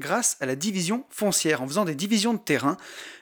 [0.00, 2.76] grâce à la division foncière, en faisant des divisions de terrain.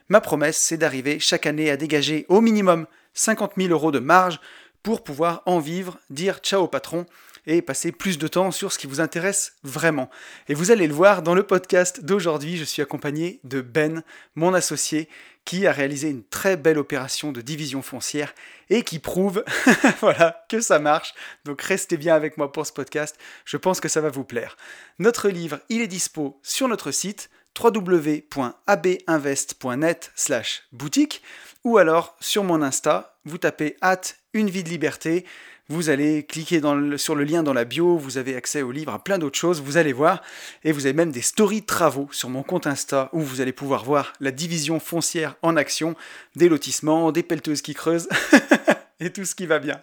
[0.08, 4.40] Ma promesse, c'est d'arriver chaque année à dégager au minimum 50 000 euros de marge
[4.82, 7.06] pour pouvoir en vivre, dire ciao au patron
[7.46, 10.10] et passer plus de temps sur ce qui vous intéresse vraiment.
[10.48, 14.02] Et vous allez le voir dans le podcast d'aujourd'hui, je suis accompagné de Ben,
[14.34, 15.08] mon associé,
[15.44, 18.34] qui a réalisé une très belle opération de division foncière
[18.68, 19.44] et qui prouve
[20.00, 21.14] voilà, que ça marche.
[21.44, 24.56] Donc restez bien avec moi pour ce podcast, je pense que ça va vous plaire.
[24.98, 31.22] Notre livre, il est dispo sur notre site www.abinvest.net slash boutique
[31.64, 34.00] ou alors sur mon Insta, vous tapez at
[34.32, 35.26] une vie de liberté,
[35.70, 36.60] vous allez cliquer
[36.96, 39.62] sur le lien dans la bio, vous avez accès au livre, à plein d'autres choses,
[39.62, 40.20] vous allez voir,
[40.64, 43.84] et vous avez même des stories travaux sur mon compte Insta où vous allez pouvoir
[43.84, 45.94] voir la division foncière en action,
[46.34, 48.08] des lotissements, des pelleteuses qui creusent,
[49.00, 49.80] et tout ce qui va bien.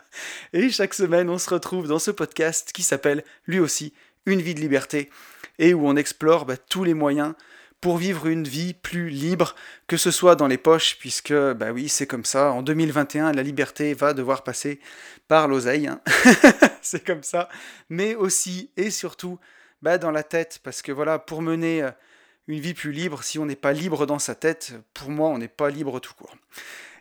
[0.52, 3.94] Et chaque semaine, on se retrouve dans ce podcast qui s'appelle lui aussi
[4.26, 5.10] Une vie de liberté,
[5.58, 7.34] et où on explore bah, tous les moyens
[7.82, 9.56] pour vivre une vie plus libre,
[9.88, 12.52] que ce soit dans les poches, puisque, bah oui, c'est comme ça.
[12.52, 14.80] En 2021, la liberté va devoir passer
[15.28, 15.88] par l'oseille.
[15.88, 16.02] Hein.
[16.82, 17.50] c'est comme ça.
[17.90, 19.40] Mais aussi et surtout
[19.82, 21.92] bah, dans la tête, parce que voilà, pour mener euh,
[22.48, 25.38] une vie plus libre, si on n'est pas libre dans sa tête, pour moi, on
[25.38, 26.36] n'est pas libre tout court.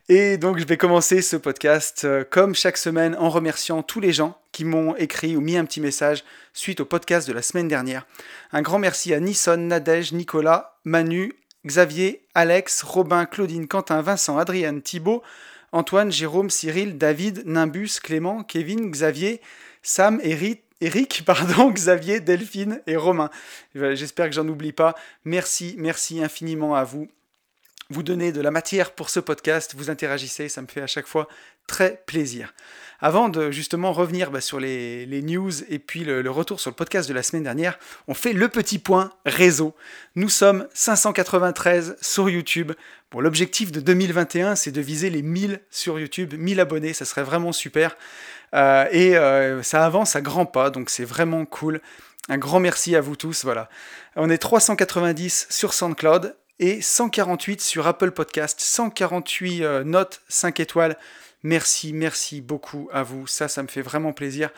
[0.08, 4.12] Et donc je vais commencer ce podcast euh, comme chaque semaine en remerciant tous les
[4.12, 7.66] gens qui m'ont écrit ou mis un petit message suite au podcast de la semaine
[7.66, 8.06] dernière.
[8.52, 11.32] Un grand merci à Nisson, Nadège, Nicolas, Manu,
[11.66, 15.24] Xavier, Alex, Robin, Claudine, Quentin, Vincent, Adrienne, Thibault,
[15.72, 19.40] Antoine, Jérôme, Cyril, David, Nimbus, Clément, Kevin, Xavier,
[19.82, 23.30] Sam, Eric, Eric, pardon, Xavier, Delphine et Romain.
[23.74, 24.94] J'espère que j'en oublie pas.
[25.24, 27.08] Merci, merci infiniment à vous
[27.90, 31.06] vous donnez de la matière pour ce podcast, vous interagissez, ça me fait à chaque
[31.06, 31.28] fois
[31.66, 32.52] très plaisir.
[33.00, 37.08] Avant de justement revenir bah, sur les, news et puis le, retour sur le podcast
[37.08, 39.74] de la semaine dernière, on fait le petit point réseau.
[40.14, 42.72] Nous sommes 593 sur YouTube.
[43.10, 47.22] Bon, l'objectif de 2021, c'est de viser les 1000 sur YouTube, 1000 abonnés, ça serait
[47.22, 47.96] vraiment super.
[48.54, 51.80] Euh, et euh, ça avance à grands pas, donc c'est vraiment cool.
[52.28, 53.44] Un grand merci à vous tous.
[53.44, 53.68] Voilà.
[54.16, 60.96] On est 390 sur SoundCloud et 148 sur Apple Podcast, 148 euh, notes 5 étoiles.
[61.42, 63.26] Merci, merci beaucoup à vous.
[63.26, 64.50] Ça, ça me fait vraiment plaisir.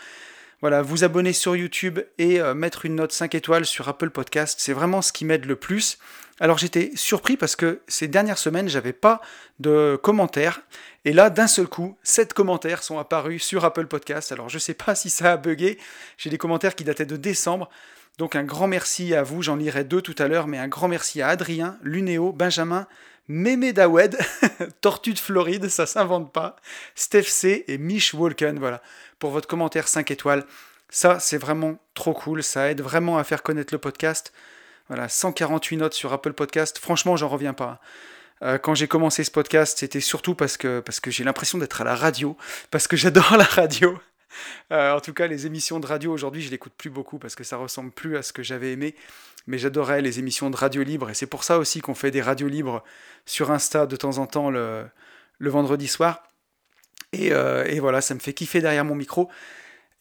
[0.61, 4.59] Voilà, vous abonner sur YouTube et euh, mettre une note 5 étoiles sur Apple Podcast,
[4.61, 5.99] c'est vraiment ce qui m'aide le plus.
[6.41, 9.21] Alors j'étais surpris parce que ces dernières semaines, j'avais pas
[9.61, 10.63] de commentaires.
[11.05, 14.33] Et là, d'un seul coup, 7 commentaires sont apparus sur Apple Podcast.
[14.33, 15.79] Alors je sais pas si ça a bugué.
[16.17, 17.69] J'ai des commentaires qui dataient de décembre.
[18.19, 20.89] Donc un grand merci à vous, j'en lirai deux tout à l'heure, mais un grand
[20.89, 22.89] merci à Adrien, Lunéo, Benjamin,
[23.29, 24.19] Mémé Dawed,
[24.81, 26.56] Tortue de Floride, ça s'invente pas,
[26.97, 28.83] Steph C et Mich Walken, voilà,
[29.21, 30.45] pour votre commentaire 5 étoiles.
[30.91, 34.33] Ça, c'est vraiment trop cool, ça aide vraiment à faire connaître le podcast.
[34.89, 37.81] Voilà, 148 notes sur Apple Podcast, franchement, j'en reviens pas.
[38.43, 41.95] Euh, quand j'ai commencé ce podcast, c'était surtout parce que j'ai l'impression d'être à la
[41.95, 42.37] radio,
[42.73, 43.97] parce que j'adore la radio.
[44.71, 47.43] Euh, en tout cas, les émissions de radio aujourd'hui, je l'écoute plus beaucoup parce que
[47.43, 48.94] ça ressemble plus à ce que j'avais aimé.
[49.47, 52.21] Mais j'adorais les émissions de radio libre et c'est pour ça aussi qu'on fait des
[52.21, 52.84] radios libres
[53.25, 54.84] sur Insta de temps en temps le,
[55.41, 56.22] vendredi soir.
[57.15, 59.31] Et, euh, et, voilà, ça me fait kiffer derrière mon micro.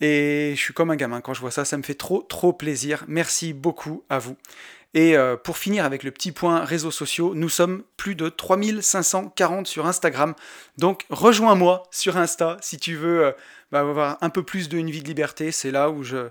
[0.01, 2.51] Et je suis comme un gamin quand je vois ça, ça me fait trop trop
[2.51, 3.05] plaisir.
[3.07, 4.35] Merci beaucoup à vous.
[4.93, 9.67] Et euh, pour finir avec le petit point réseaux sociaux, nous sommes plus de 3540
[9.67, 10.33] sur Instagram.
[10.77, 13.33] Donc rejoins-moi sur Insta si tu veux
[13.71, 15.51] bah, avoir un peu plus d'une vie de liberté.
[15.51, 16.29] C'est là où je...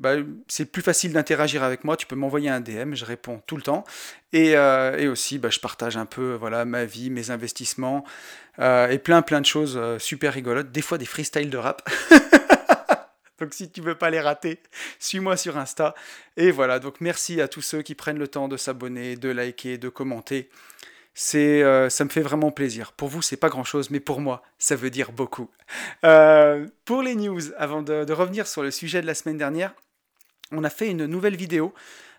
[0.00, 0.14] Bah,
[0.46, 1.96] c'est plus facile d'interagir avec moi.
[1.96, 3.84] Tu peux m'envoyer un DM, je réponds tout le temps.
[4.32, 8.04] Et, euh, aussi, bah, je partage un peu voilà, ma vie, mes investissements
[8.60, 10.72] et plein plein de choses super rigolotes.
[10.72, 11.88] Des fois des freestyles de rap.
[13.38, 14.60] Donc si tu veux pas les rater,
[14.98, 15.94] suis-moi sur Insta.
[16.36, 19.78] Et voilà, donc merci à tous ceux qui prennent le temps de s'abonner, de liker,
[19.78, 20.50] de commenter.
[21.20, 22.92] C'est, euh, ça me fait vraiment plaisir.
[22.92, 25.50] Pour vous, c'est pas grand-chose, mais pour moi, ça veut dire beaucoup.
[26.04, 29.74] Euh, pour les news, avant de, revenir sur le sujet de la semaine dernière,
[30.52, 31.74] on a fait une nouvelle vidéo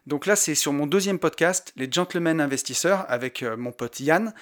[0.06, 4.34] Donc là, c'est sur mon deuxième podcast, Les Gentlemen Investisseurs, avec euh, mon pote Yann.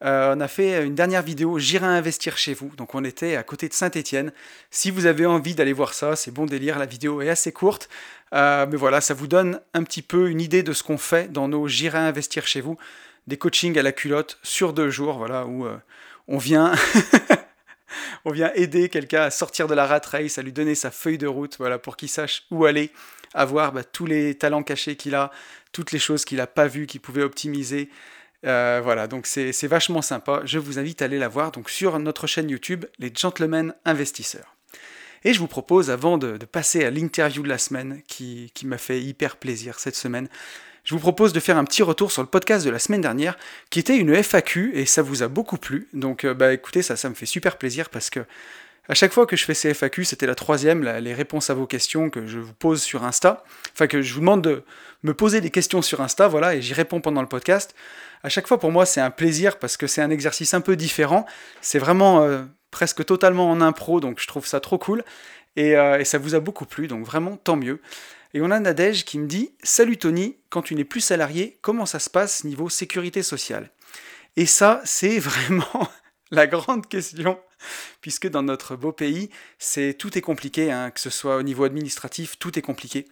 [0.00, 2.70] On a fait une dernière vidéo, J'irai investir chez vous.
[2.78, 4.32] Donc on était à côté de Saint-Étienne.
[4.70, 6.78] Si vous avez envie d'aller voir ça, c'est bon délire.
[6.78, 7.90] La vidéo est assez courte.
[8.32, 11.48] Mais voilà, ça vous donne un petit peu une idée de ce qu'on fait dans
[11.48, 12.76] nos J'irai investir chez vous.
[13.26, 15.66] Des coachings à la culotte sur deux jours, voilà, où
[16.28, 16.74] on vient.
[18.24, 21.18] on vient aider quelqu'un à sortir de la rat race, à lui donner sa feuille
[21.18, 22.90] de route, voilà, pour qu'il sache où aller,
[23.34, 25.30] avoir bah, tous les talents cachés qu'il a,
[25.72, 27.90] toutes les choses qu'il n'a pas vues, qu'il pouvait optimiser.
[28.44, 30.42] Euh, voilà, donc c'est vachement sympa.
[30.44, 34.56] Je vous invite à aller la voir donc sur notre chaîne YouTube, les Gentlemen Investisseurs.
[35.24, 38.78] Et je vous propose, avant de, passer à l'interview de la semaine, qui, qui m'a
[38.78, 40.28] fait hyper plaisir cette semaine,
[40.86, 43.36] je vous propose de faire un petit retour sur le podcast de la semaine dernière,
[43.70, 45.88] qui était une FAQ, et ça vous a beaucoup plu.
[45.92, 48.20] Donc, euh, bah écoutez, ça, ça me fait super plaisir parce que
[48.88, 51.66] à chaque fois que je fais ces FAQ, c'était la troisième, les réponses à vos
[51.66, 53.42] questions que je vous pose sur Insta.
[53.72, 54.62] Enfin, que je vous demande de
[55.02, 57.74] me poser des questions sur Insta, voilà, et j'y réponds pendant le podcast.
[58.22, 60.76] À chaque fois, pour moi, c'est un plaisir parce que c'est un exercice un peu
[60.76, 61.26] différent.
[61.62, 65.02] C'est vraiment euh, presque totalement en impro, donc je trouve ça trop cool.
[65.56, 67.80] Et, euh, et, ça vous a beaucoup plu, donc vraiment tant mieux.
[68.36, 71.86] Et on a Nadège qui me dit Salut Tony, quand tu n'es plus salarié, comment
[71.86, 73.70] ça se passe niveau sécurité sociale?
[74.36, 75.88] Et ça, c'est vraiment
[76.30, 77.40] la grande question,
[78.02, 81.64] puisque dans notre beau pays, c'est tout est compliqué, hein, que ce soit au niveau
[81.64, 83.06] administratif, tout est compliqué.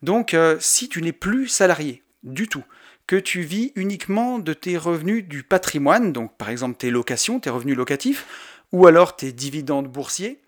[0.00, 2.64] Donc, euh, si tu n'es plus salarié du tout,
[3.06, 7.50] que tu vis uniquement de tes revenus du patrimoine, donc par exemple tes locations, tes
[7.50, 8.26] revenus locatifs,
[8.72, 10.40] ou alors tes dividendes boursiers,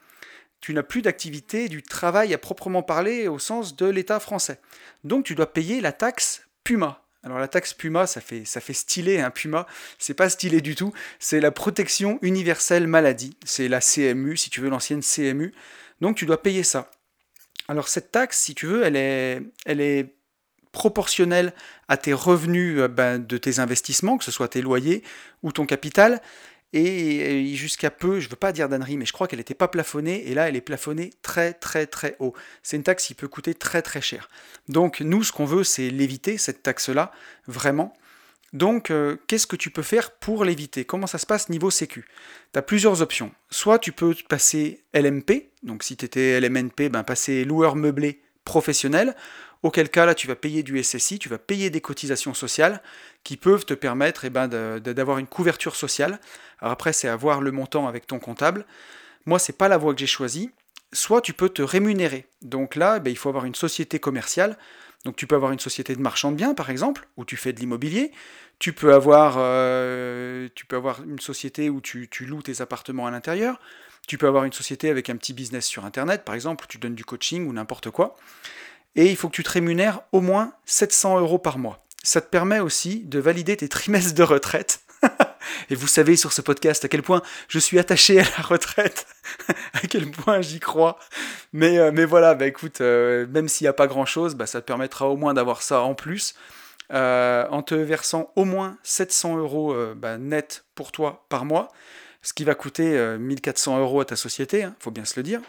[0.65, 4.61] tu n'as plus d'activité du travail à proprement parler au sens de l'État français.
[5.05, 7.03] Donc tu dois payer la taxe Puma.
[7.23, 9.67] Alors la taxe Puma, ça fait, ça fait stylé un hein, Puma,
[9.99, 14.63] c'est pas stylé du tout, c'est la protection universelle maladie, c'est la CMU, si tu
[14.63, 15.53] veux l'ancienne CMU,
[16.01, 16.91] donc tu dois payer ça.
[17.69, 20.15] Alors cette taxe, si tu veux, elle est, elle est
[20.73, 21.53] proportionnelle
[21.89, 25.03] à tes revenus euh, ben, de tes investissements, que ce soit tes loyers
[25.43, 26.23] ou ton capital,
[26.77, 29.69] et jusqu'à peu, je ne veux pas dire d'annerie, mais je crois qu'elle n'était pas
[29.69, 32.35] plafonnée, et là elle est plafonnée très très très haut.
[32.63, 34.29] C'est une taxe qui peut coûter très très cher.
[34.69, 37.13] Donc nous, ce qu'on veut, c'est l'éviter, cette taxe-là,
[37.47, 37.97] vraiment.
[38.55, 40.85] Donc, euh, qu'est-ce que tu peux faire pour l'éviter?
[40.85, 42.07] Comment ça se passe niveau sécu?
[42.53, 43.33] Tu as plusieurs options.
[43.51, 49.17] Soit tu peux passer LMP, donc si tu étais LMNP, ben passer loueur meublé professionnel,
[49.65, 52.83] auquel cas là tu vas payer du SSI, tu vas payer des cotisations sociales
[53.25, 56.21] qui peuvent te permettre eh ben, d'avoir une couverture sociale.
[56.61, 58.67] Alors après c'est à voir le montant avec ton comptable.
[59.25, 60.51] Moi c'est pas la voie que j'ai choisie.
[60.93, 62.27] Soit tu peux te rémunérer.
[62.43, 64.59] Donc là ben, il faut avoir une société commerciale.
[65.07, 67.55] Donc tu peux avoir une société de marchand de biens par exemple, où tu fais
[67.55, 68.13] de l'immobilier.
[68.59, 73.59] Tu peux avoir, euh, avoir une société où tu loues tes appartements à l'intérieur.
[74.07, 76.77] Tu peux avoir une société avec un petit business sur Internet, par exemple, où tu
[76.77, 78.17] donnes du coaching ou n'importe quoi
[78.97, 81.85] et il faut que tu te rémunères au moins 700 euros par mois.
[82.03, 84.81] Ça te permet aussi de valider tes trimestres de retraite.
[85.71, 89.07] et vous savez sur ce podcast à quel point je suis attaché à la retraite,
[89.75, 90.99] à quel point j'y crois.
[91.53, 94.61] Mais, euh, mais voilà, bah écoute, euh, même s'il n'y a pas grand-chose, bah, ça
[94.61, 96.35] te permettra au moins d'avoir ça en plus.
[96.93, 101.73] Euh, en te versant au moins 700 euros bah, net pour toi par mois,
[102.21, 105.23] ce qui va coûter 1400 euros à ta société, il hein, faut bien se le
[105.23, 105.41] dire.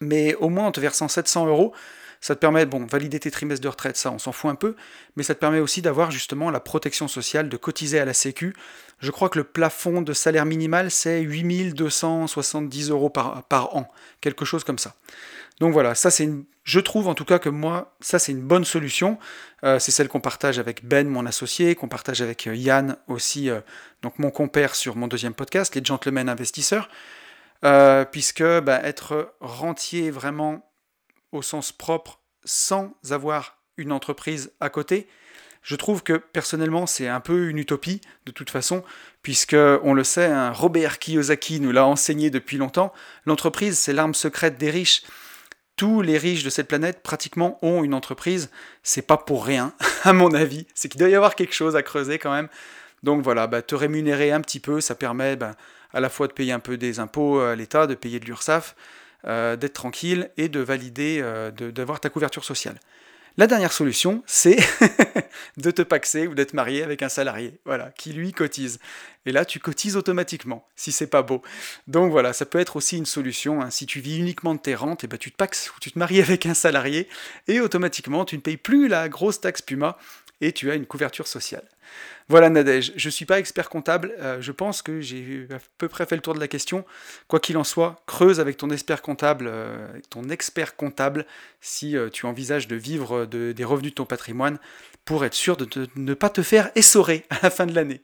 [0.00, 1.74] Mais au moins en te versant 700 euros,
[2.26, 4.74] ça te permet, bon, valider tes trimestres de retraite, ça on s'en fout un peu,
[5.14, 8.52] mais ça te permet aussi d'avoir justement la protection sociale, de cotiser à la Sécu.
[8.98, 13.88] Je crois que le plafond de salaire minimal c'est 8270 euros par, par an,
[14.20, 14.96] quelque chose comme ça.
[15.60, 16.28] Donc voilà, ça c'est
[16.64, 19.20] je trouve en tout cas que moi, ça c'est une bonne solution.
[19.62, 23.50] Euh, c'est celle qu'on partage avec Ben, mon associé, qu'on partage avec euh, Yann aussi,
[23.50, 23.60] euh,
[24.02, 26.88] donc mon compère sur mon deuxième podcast, les Gentlemen Investisseurs.
[28.10, 30.65] puisque bah, être rentier vraiment
[31.36, 35.08] au sens propre sans avoir une entreprise à côté.
[35.62, 38.84] Je trouve que personnellement c'est un peu une utopie de toute façon,
[39.22, 42.92] puisque on le sait, un Robert Kiyosaki nous l'a enseigné depuis longtemps,
[43.24, 45.02] l'entreprise c'est l'arme secrète des riches.
[45.74, 48.50] Tous les riches de cette planète pratiquement ont une entreprise,
[48.82, 49.74] c'est pas pour rien
[50.04, 52.48] à mon avis, c'est qu'il doit y avoir quelque chose à creuser quand même.
[53.02, 55.54] Donc voilà, bah, te rémunérer un petit peu, ça permet bah,
[55.92, 58.74] à la fois de payer un peu des impôts à l'État, de payer de l'URSSAF,
[59.26, 62.78] euh, d'être tranquille et de valider, euh, d'avoir ta couverture sociale.
[63.38, 64.56] La dernière solution, c'est
[65.58, 68.78] de te paxer ou d'être marié avec un salarié, voilà, qui lui cotise.
[69.26, 71.42] Et là, tu cotises automatiquement, si c'est pas beau.
[71.86, 73.60] Donc voilà, ça peut être aussi une solution.
[73.60, 73.70] Hein.
[73.70, 75.92] Si tu vis uniquement de tes rentes, et eh ben, tu te paxes ou tu
[75.92, 77.08] te maries avec un salarié,
[77.46, 79.98] et automatiquement, tu ne payes plus la grosse taxe Puma,
[80.40, 81.64] et tu as une couverture sociale.
[82.28, 85.88] Voilà Nadège, je ne suis pas expert comptable, euh, je pense que j'ai à peu
[85.88, 86.84] près fait le tour de la question.
[87.28, 91.24] Quoi qu'il en soit, creuse avec ton expert comptable, euh, ton expert comptable
[91.60, 94.58] si euh, tu envisages de vivre des revenus de ton patrimoine
[95.04, 98.02] pour être sûr de, ne pas te faire essorer à la fin de l'année.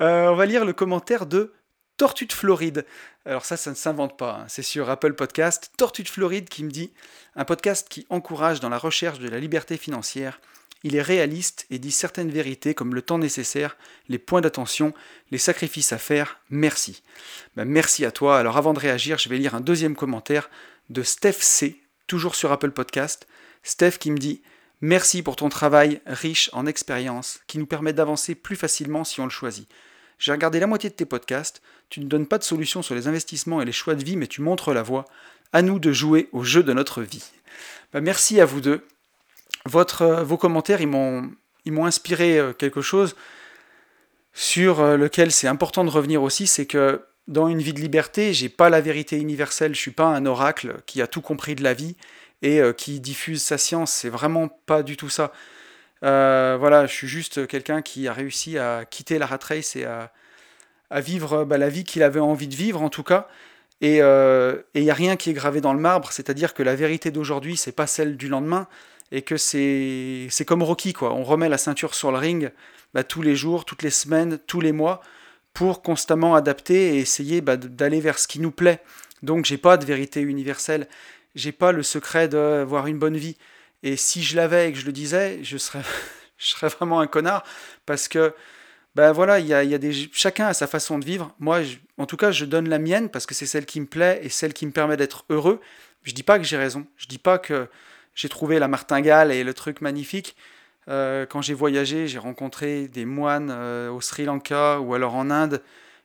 [0.00, 1.54] on va lire le commentaire de
[1.96, 2.84] Tortue de Floride.
[3.24, 4.44] Alors ça, ça ne s'invente pas, hein.
[4.48, 5.70] c'est sur Apple Podcast.
[5.78, 6.92] Tortue de Floride qui me dit
[7.36, 10.40] un podcast qui encourage dans la recherche de la liberté financière
[10.86, 13.76] il est réaliste et dit certaines vérités comme le temps nécessaire,
[14.08, 14.94] les points d'attention,
[15.32, 16.38] les sacrifices à faire.
[16.48, 17.02] Merci.
[17.56, 18.38] Ben, merci à toi.
[18.38, 20.48] Alors avant de réagir, je vais lire un deuxième commentaire
[20.88, 23.26] de Steph C, toujours sur Apple Podcast.
[23.64, 24.42] Steph qui me dit
[24.80, 29.24] Merci pour ton travail riche en expérience qui nous permet d'avancer plus facilement si on
[29.24, 29.68] le choisit.
[30.20, 31.62] J'ai regardé la moitié de tes podcasts.
[31.88, 34.28] Tu ne donnes pas de solution sur les investissements et les choix de vie, mais
[34.28, 35.04] tu montres la voie.
[35.52, 37.24] À nous de jouer au jeu de notre vie.
[37.92, 38.86] Ben, merci à vous deux.
[39.66, 41.32] Votre, euh, vos commentaires, ils m'ont,
[41.84, 43.16] inspiré euh, quelque chose
[44.32, 48.32] sur euh, lequel c'est important de revenir aussi, c'est que dans une vie de liberté,
[48.32, 51.64] j'ai pas la vérité universelle, je suis pas un oracle qui a tout compris de
[51.64, 51.96] la vie
[52.42, 55.32] et qui diffuse sa science, c'est vraiment pas du tout ça.
[56.02, 60.12] voilà, je suis juste quelqu'un qui a réussi à quitter la rat race et à,
[60.90, 63.26] à vivre bah, la vie qu'il avait envie de vivre en tout cas.
[63.80, 67.10] Et il n'y a rien qui est gravé dans le marbre, c'est-à-dire que la vérité
[67.10, 68.68] d'aujourd'hui, c'est pas celle du lendemain,
[69.12, 71.12] et que c'est comme Rocky, quoi.
[71.12, 72.50] On remet la ceinture sur le ring
[72.94, 75.02] bah, tous les jours, toutes les semaines, tous les mois,
[75.52, 78.80] pour constamment adapter et essayer bah, d'aller vers ce qui nous plaît.
[79.22, 80.88] Donc j'ai pas de vérité universelle,
[81.34, 83.36] j'ai pas le secret d'avoir une bonne vie.
[83.82, 85.82] Et si je l'avais et que je le disais, je serais,
[86.38, 87.44] je serais vraiment un connard,
[87.84, 88.34] parce que
[88.94, 91.34] ben voilà, il y a, y a, des, chacun a sa façon de vivre.
[91.38, 91.60] Moi,
[91.98, 94.30] en tout cas, je donne la mienne parce que c'est celle qui me plaît et
[94.30, 95.60] celle qui me permet d'être heureux.
[96.02, 97.68] Je dis pas que j'ai raison, je dis pas que
[98.16, 100.34] j'ai trouvé la martingale et le truc magnifique.
[100.88, 105.30] Euh, quand j'ai voyagé, j'ai rencontré des moines euh, au Sri Lanka ou alors en
[105.30, 105.62] Inde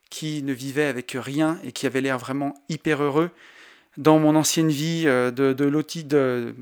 [0.09, 3.31] qui ne vivaient avec rien et qui avaient l'air vraiment hyper heureux.
[3.97, 6.55] Dans mon ancienne vie euh, de, de,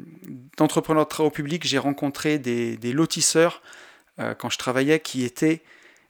[0.58, 3.62] d'entrepreneur de, travaux publics, j'ai rencontré des, des lotisseurs
[4.38, 5.62] quand je travaillais qui étaient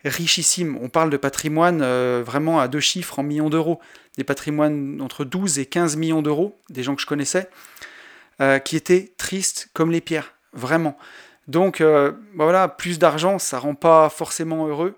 [0.03, 0.79] richissimes.
[0.81, 1.83] On parle de patrimoine
[2.23, 3.79] vraiment à deux chiffres en millions d'euros.
[4.17, 7.51] Des patrimoines entre 12 et 15 millions d'euros, des gens que je connaissais.
[8.41, 10.97] Euh, qui étaient tristes comme les pierres, vraiment.
[11.49, 14.97] Donc euh, bah voilà, plus d'argent, ça rend pas forcément heureux.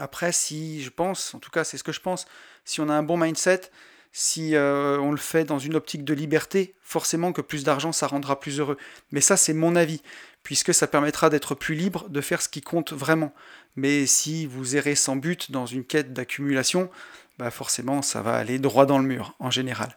[0.00, 2.26] Après, si je pense, en tout cas c'est ce que je pense,
[2.64, 3.70] si on a un bon mindset,
[4.10, 8.08] si euh, on le fait dans une optique de liberté, forcément que plus d'argent, ça
[8.08, 8.76] rendra plus heureux.
[9.12, 10.02] Mais ça, c'est mon avis,
[10.42, 13.32] puisque ça permettra d'être plus libre, de faire ce qui compte vraiment.
[13.76, 16.90] Mais si vous errez sans but dans une quête d'accumulation,
[17.38, 19.94] bah forcément, ça va aller droit dans le mur, en général.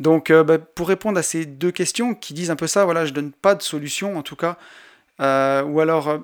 [0.00, 3.04] Donc, euh, bah, pour répondre à ces deux questions qui disent un peu ça, voilà,
[3.04, 4.56] je donne pas de solution en tout cas,
[5.20, 6.18] euh, ou alors euh,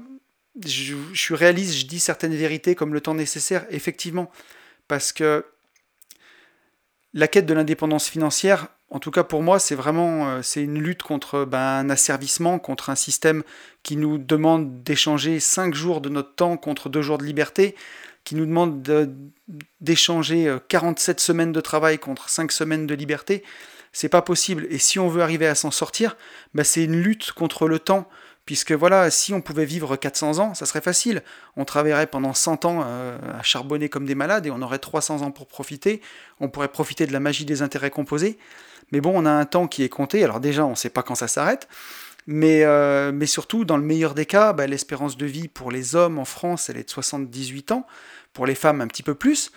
[0.65, 4.31] je, suis réaliste, je dis certaines vérités comme le temps nécessaire, effectivement,
[4.89, 5.45] parce que
[7.13, 11.45] la quête de l'indépendance financière, en tout cas pour moi, c'est vraiment une lutte contre
[11.45, 13.43] ben, un asservissement, contre un système
[13.83, 17.75] qui nous demande d'échanger 5 jours de notre temps contre 2 jours de liberté,
[18.27, 18.83] qui nous demande
[19.81, 23.43] d'échanger 47 semaines de travail contre 5 semaines de liberté
[23.97, 24.67] c'est pas possible.
[24.69, 26.19] Et si on veut arriver à s'en sortir,
[26.53, 28.07] bah c'est une lutte contre le temps.
[28.45, 31.23] Puisque voilà, si on pouvait vivre 400 ans, ça serait facile.
[31.57, 35.23] On travaillerait pendant 100 ans euh, à charbonner comme des malades et on aurait 300
[35.23, 36.03] ans pour profiter.
[36.41, 38.37] On pourrait profiter de la magie des intérêts composés.
[38.93, 40.23] Mais bon, on a un temps qui est compté.
[40.23, 41.67] Alors déjà, on ne sait pas quand ça s'arrête.
[42.27, 45.97] Mais, euh, mais surtout, dans le meilleur des cas, bah, l'espérance de vie pour les
[45.97, 47.87] hommes en France, elle est de 78 ans.
[48.37, 49.51] Pour les femmes, un petit peu plus.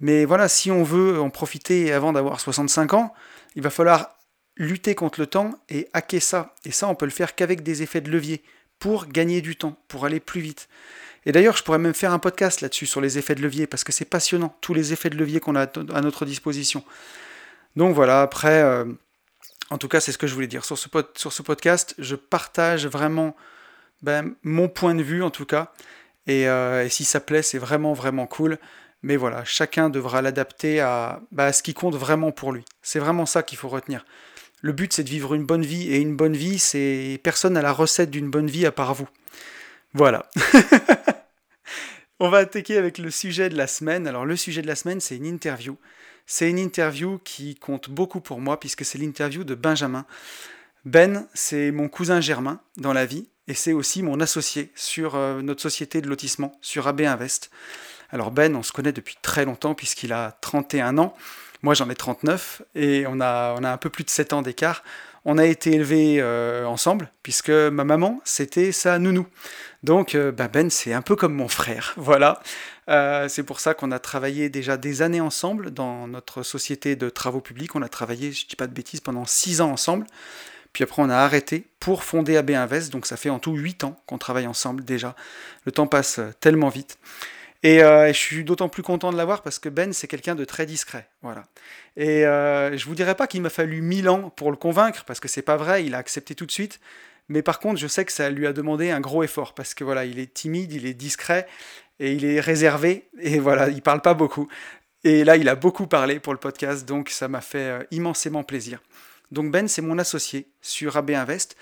[0.00, 3.14] Mais voilà, si on veut en profiter avant d'avoir 65 ans,
[3.56, 4.18] il va falloir
[4.58, 6.54] lutter contre le temps et hacker ça.
[6.66, 8.42] Et ça, on peut le faire qu'avec des effets de levier
[8.78, 10.68] pour gagner du temps, pour aller plus vite.
[11.24, 13.82] Et d'ailleurs, je pourrais même faire un podcast là-dessus sur les effets de levier parce
[13.82, 16.84] que c'est passionnant, tous les effets de levier qu'on a à notre disposition.
[17.76, 18.84] Donc voilà, après, euh,
[19.70, 20.66] en tout cas, c'est ce que je voulais dire.
[20.66, 23.34] Sur ce, sur ce podcast, je partage vraiment
[24.02, 25.72] ben, mon point de vue en tout cas.
[26.28, 28.58] Et, euh, et si ça plaît, c'est vraiment, vraiment cool.
[29.02, 32.64] Mais voilà, chacun devra l'adapter bah, à, ce qui compte vraiment pour lui.
[32.82, 34.04] C'est vraiment ça qu'il faut retenir.
[34.60, 37.62] Le but, c'est de vivre une bonne vie, et une bonne vie, c'est personne n'a
[37.62, 39.08] la recette d'une bonne vie à part vous.
[39.94, 40.28] Voilà.
[42.20, 44.08] On va attaquer avec le sujet de la semaine.
[44.08, 45.76] Alors le sujet de la semaine, c'est une interview.
[46.26, 50.04] C'est une interview qui compte beaucoup pour moi puisque c'est l'interview de Benjamin.
[50.84, 55.40] Ben, c'est mon cousin Germain dans la vie et c'est aussi mon associé sur euh,
[55.42, 57.50] notre société de lotissement, sur AB Invest.
[58.10, 61.14] Alors Ben, on se connaît depuis très longtemps puisqu'il a 31 ans.
[61.62, 64.42] Moi, j'en ai 39 et on a, on a un peu plus de 7 ans
[64.42, 64.84] d'écart.
[65.24, 66.22] on a été élevés
[66.64, 69.26] ensemble, puisque ma maman, c'était sa nounou.
[69.82, 72.40] Donc bah, Ben, c'est un peu comme mon frère, voilà.
[72.86, 77.40] c'est pour ça qu'on a travaillé déjà des années ensemble dans notre société de travaux
[77.40, 77.74] publics.
[77.74, 80.06] On a travaillé, je ne dis pas de bêtises, pendant six ans ensemble.
[80.72, 82.92] Puis après, on a arrêté pour fonder AB Invest.
[82.92, 85.14] Donc ça fait en tout 8 ans qu'on travaille ensemble déjà.
[85.64, 86.98] Le temps passe tellement vite.
[87.62, 90.44] Et euh, je suis d'autant plus content de l'avoir parce que Ben, c'est quelqu'un de
[90.44, 91.08] très discret.
[91.22, 91.44] Voilà.
[91.96, 95.18] Et euh, je vous dirais pas qu'il m'a fallu 1000 ans pour le convaincre, parce
[95.18, 96.78] que c'est pas vrai, il a accepté tout de suite.
[97.28, 99.84] Mais par contre, je sais que ça lui a demandé un gros effort, parce que
[99.84, 101.46] voilà, il est timide, il est discret,
[101.98, 104.48] et il est réservé, et voilà, il parle pas beaucoup.
[105.04, 108.44] Et là, il a beaucoup parlé pour le podcast, donc ça m'a fait euh, immensément
[108.44, 108.80] plaisir.
[109.32, 111.56] Donc Ben, c'est mon associé sur AB Invest.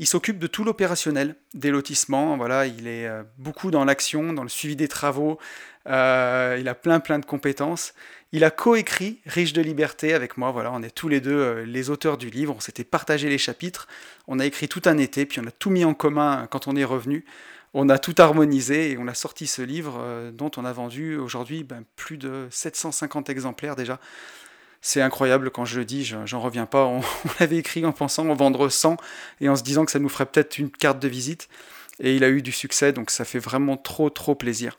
[0.00, 2.36] Il s'occupe de tout l'opérationnel des lotissements.
[2.36, 5.38] Voilà, il est euh, beaucoup dans l'action, dans le suivi des travaux.
[5.88, 7.94] Euh, il a plein plein de compétences.
[8.30, 10.52] Il a coécrit Riche de liberté avec moi.
[10.52, 12.54] Voilà, on est tous les deux euh, les auteurs du livre.
[12.56, 13.88] On s'était partagé les chapitres.
[14.28, 16.76] On a écrit tout un été, puis on a tout mis en commun quand on
[16.76, 17.24] est revenu.
[17.74, 21.64] On a tout harmonisé et on a sorti ce livre dont on a vendu aujourd'hui
[21.64, 24.00] ben, plus de 750 exemplaires déjà.
[24.80, 26.84] C'est incroyable quand je le dis, j'en reviens pas.
[26.86, 27.02] On,
[27.40, 28.96] l'avait écrit en pensant en vendre 100
[29.40, 31.48] et en se disant que ça nous ferait peut-être une carte de visite.
[32.00, 34.78] Et il a eu du succès, donc ça fait vraiment trop trop plaisir.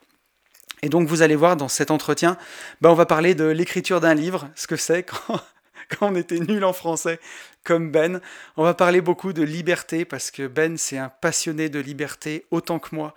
[0.82, 2.38] Et donc vous allez voir dans cet entretien,
[2.79, 5.41] bah, on va parler de l'écriture d'un livre, ce que c'est quand,
[5.89, 7.20] quand on était nul en français
[7.63, 8.22] comme Ben.
[8.56, 12.79] On va parler beaucoup de liberté parce que Ben c'est un passionné de liberté autant
[12.79, 13.13] que moi,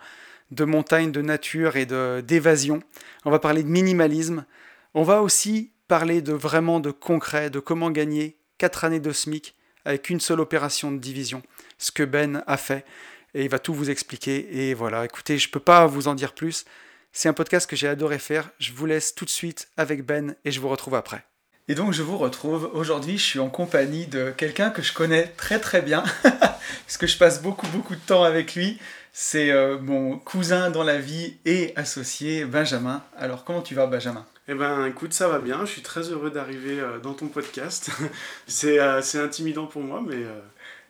[0.51, 2.81] de montagne, de nature et d'évasion.
[3.25, 4.45] On va parler de minimalisme.
[4.93, 9.55] On va aussi parler de vraiment de concret, de comment gagner 4 années de SMIC
[9.85, 11.43] avec une seule opération de division,
[11.77, 12.85] ce que Ben a fait,
[13.33, 14.69] et il va tout vous expliquer.
[14.69, 16.65] Et voilà, écoutez, je ne peux pas vous en dire plus.
[17.11, 18.49] C'est un podcast que j'ai adoré faire.
[18.59, 21.25] Je vous laisse tout de suite avec Ben et je vous retrouve après.
[21.67, 22.69] Et donc je vous retrouve.
[22.73, 27.07] Aujourd'hui, je suis en compagnie de quelqu'un que je connais très très bien, parce que
[27.07, 28.79] je passe beaucoup beaucoup de temps avec lui.
[29.13, 33.03] C'est euh, mon cousin dans la vie et associé, Benjamin.
[33.15, 34.25] Alors comment tu vas, Benjamin?
[34.47, 35.65] Eh ben, écoute, ça va bien.
[35.65, 37.89] Je suis très heureux d'arriver euh, dans ton podcast.
[38.47, 40.17] c'est euh, intimidant pour moi, mais.
[40.17, 40.39] Euh,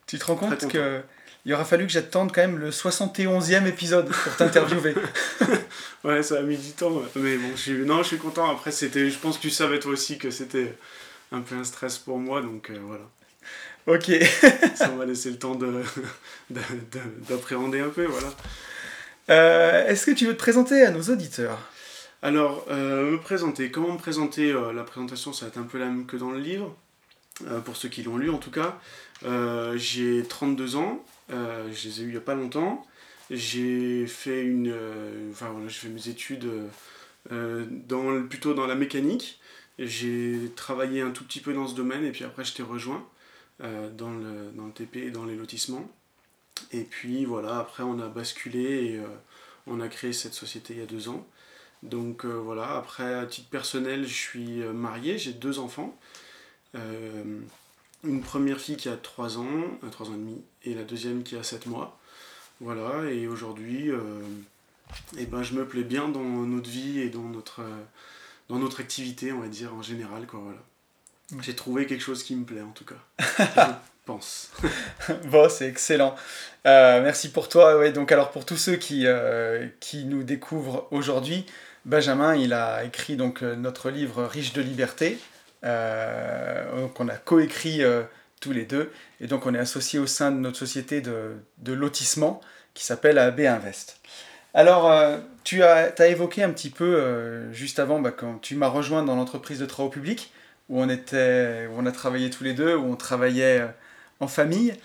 [0.07, 1.01] tu te rends compte que
[1.45, 4.95] il aura fallu que j'attende quand même le 71e épisode pour t'interviewer.
[6.03, 8.49] ouais, ça a mis du temps, mais bon, je suis, non, je suis content.
[8.49, 10.73] Après, c'était, je pense que tu savais toi aussi que c'était
[11.31, 13.03] un peu un stress pour moi, donc voilà.
[13.87, 14.09] Ok.
[14.75, 15.83] ça m'a laissé le temps de,
[17.29, 19.85] d'appréhender un peu, voilà.
[19.89, 21.59] Est-ce que tu veux te présenter à nos auditeurs?
[22.23, 23.69] Alors, euh, me présenter.
[23.69, 26.31] Comment me présenter euh, La présentation, ça va être un peu la même que dans
[26.31, 26.73] le livre,
[27.47, 28.79] euh, pour ceux qui l'ont lu en tout cas.
[29.75, 31.35] j'ai 32 ans, je
[31.83, 32.87] les ai eu il n'y a pas longtemps.
[33.29, 34.73] J'ai fait une.
[35.31, 36.49] enfin j'ai fait mes études
[37.29, 39.41] dans, plutôt dans la mécanique.
[39.77, 43.05] J'ai travaillé un tout petit peu dans ce domaine et puis après je t'ai rejoint
[43.59, 45.91] dans, le, dans le TP et dans les lotissements.
[46.71, 49.01] Et puis voilà, après on a basculé et
[49.67, 51.27] on a créé cette société il y a deux ans.
[51.83, 55.95] Donc euh, voilà, après à titre personnel, je suis euh, marié, j'ai deux enfants.
[56.75, 57.23] Euh,
[58.05, 59.45] une première fille qui a 3 ans,
[59.91, 61.99] 3 ans et demi, et la deuxième qui a 7 mois.
[62.59, 63.91] Voilà, et aujourd'hui,
[65.17, 67.61] eh ben, je me plais bien dans notre vie et dans notre,
[68.49, 70.25] dans notre activité, on va dire, en général.
[70.27, 71.41] Quoi, voilà.
[71.41, 72.95] J'ai trouvé quelque chose qui me plaît en tout cas.
[73.39, 73.73] je
[74.05, 74.51] pense.
[75.25, 76.15] bon, c'est excellent.
[76.65, 77.77] merci pour toi.
[77.77, 79.05] Ouais, donc alors pour tous ceux qui,
[79.79, 81.45] qui nous découvrent aujourd'hui,
[81.85, 85.19] Benjamin, il a écrit donc euh, notre livre Riche de liberté,
[85.65, 88.03] euh, qu'on a coécrit euh,
[88.39, 92.41] tous les deux, et donc on est associé au sein de notre société de, lotissement
[92.73, 93.99] qui s'appelle AB Invest.
[94.53, 94.91] Alors,
[95.43, 99.59] tu as, évoqué un petit peu juste avant, bah, quand tu m'as rejoint dans l'entreprise
[99.59, 100.31] de travaux publics,
[100.69, 103.65] où on, était, où on a travaillé tous les deux, où on travaillait
[104.19, 104.75] en famille.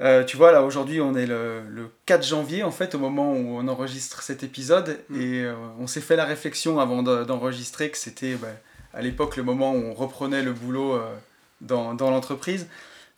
[0.00, 3.58] Euh, tu vois, là aujourd'hui, on est le, 4 janvier, en fait, au moment où
[3.58, 5.20] on enregistre cet épisode, mm.
[5.20, 8.48] et euh, on s'est fait la réflexion avant d'enregistrer que c'était bah,
[8.92, 11.14] à l'époque le moment où on reprenait le boulot euh,
[11.60, 12.68] dans, l'entreprise.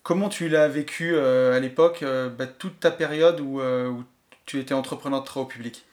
[0.03, 2.03] Comment tu l'as vécu à l'époque,
[2.39, 3.61] bah, toute ta période où,
[4.47, 5.85] tu étais entrepreneur de travaux publics?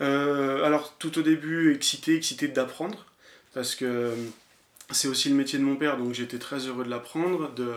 [0.00, 3.04] Alors, tout au début, excité, excité d'apprendre,
[3.52, 4.14] parce que
[4.90, 7.74] c'est aussi le métier de mon père, donc j'étais très heureux de l'apprendre, de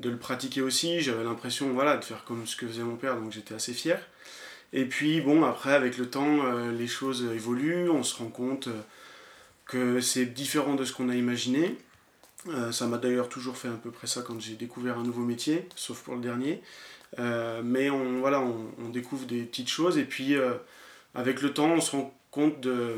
[0.00, 1.00] de le pratiquer aussi.
[1.00, 4.00] J'avais l'impression voilà, de faire comme ce que faisait mon père, donc j'étais assez fier.
[4.72, 8.68] Et puis bon, après, avec le temps, euh, les choses évoluent, on se rend compte
[8.68, 8.80] euh,
[9.66, 11.76] que c'est différent de ce qu'on a imaginé.
[12.48, 15.22] Euh, ça m'a d'ailleurs toujours fait à peu près ça quand j'ai découvert un nouveau
[15.22, 16.62] métier, sauf pour le dernier.
[17.18, 20.36] mais on, voilà, on, découvre des petites choses et puis
[21.14, 22.96] avec le temps, on se rend compte de...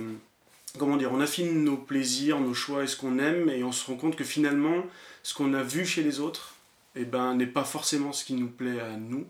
[0.78, 3.84] Comment dire On affine nos plaisirs, nos choix et ce qu'on aime et on se
[3.86, 4.86] rend compte que finalement,
[5.22, 6.51] ce qu'on a vu chez les autres,
[6.96, 9.26] et ben, n'est pas forcément ce qui nous plaît à nous.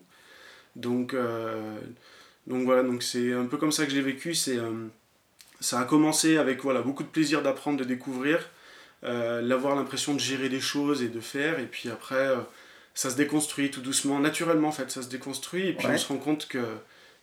[0.76, 1.78] Donc, euh,
[2.46, 4.34] donc voilà, donc c'est un peu comme ça que j'ai vécu.
[4.34, 4.88] C'est, euh,
[5.60, 8.48] ça a commencé avec voilà, beaucoup de plaisir d'apprendre, de découvrir,
[9.04, 12.28] euh, d'avoir l'impression de gérer des choses et de faire, et puis après,
[12.94, 16.08] ça se déconstruit tout doucement, naturellement en fait, ça se déconstruit, et puis on se
[16.08, 16.64] rend compte que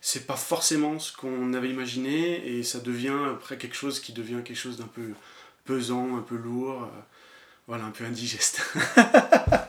[0.00, 4.40] c'est pas forcément ce qu'on avait imaginé, et ça devient après quelque chose qui devient
[4.44, 5.10] quelque chose d'un peu
[5.66, 6.88] pesant, un peu lourd,
[7.66, 8.62] voilà, un peu indigeste.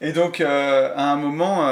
[0.00, 1.68] et donc, à un moment,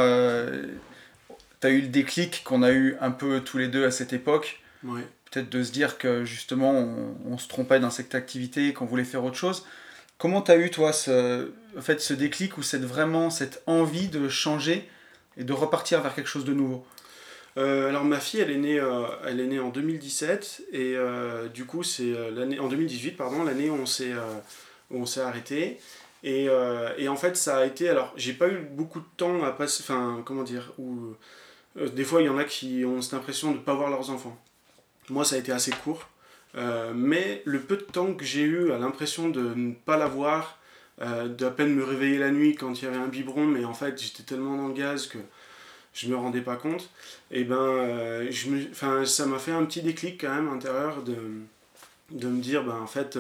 [1.60, 4.12] tu as eu le déclic qu'on a eu un peu tous les deux à cette
[4.12, 4.60] époque.
[4.82, 6.72] Peut-être de se dire que justement
[7.26, 9.66] on, se trompait dans cette activité, qu'on voulait faire autre chose.
[10.18, 14.08] Comment tu as eu toi ce, en fait, ce déclic ou cette, vraiment cette envie
[14.08, 14.88] de changer
[15.36, 16.86] et de repartir vers quelque chose de nouveau?
[17.58, 21.48] Euh, alors ma fille, elle est née, euh, elle est née en 2017 et euh,
[21.48, 24.12] du coup c'est l'année en 2018 pardon l'année où on s'est
[24.90, 25.78] on s'est arrêté
[26.26, 26.48] et,
[26.98, 29.82] et, en fait ça a été alors j'ai pas eu beaucoup de temps à passer
[29.82, 31.14] enfin comment dire où
[31.78, 33.90] euh, des fois, il y en a qui ont cette impression de ne pas voir
[33.90, 34.36] leurs enfants.
[35.08, 36.08] Moi, ça a été assez court.
[36.56, 40.06] Euh, mais le peu de temps que j'ai eu à l'impression de ne pas la
[40.06, 40.58] voir,
[41.02, 43.74] euh, d'à peine me réveiller la nuit quand il y avait un biberon, mais en
[43.74, 45.18] fait j'étais tellement dans le gaz que
[45.92, 46.90] je me rendais pas compte,
[47.30, 51.16] et eh ben je me, ça m'a fait un petit déclic quand même intérieur de,
[52.10, 53.18] de me dire, ben en fait,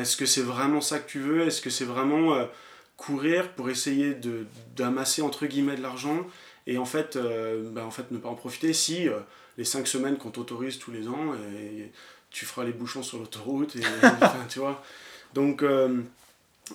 [0.00, 1.46] est-ce que c'est vraiment ça que tu veux?
[1.46, 2.36] Est-ce que c'est vraiment
[2.96, 4.16] courir pour essayer
[4.76, 6.26] d'amasser entre guillemets de l'argent
[6.68, 8.74] et en fait, euh, bah, en fait ne pas en profiter?
[8.74, 9.18] Si euh,
[9.56, 11.90] les 5 semaines qu'on t'autorise tous les ans, et,
[12.30, 13.80] tu feras les bouchons sur l'autoroute, et,
[14.50, 14.84] tu vois.
[15.32, 16.02] Donc, euh,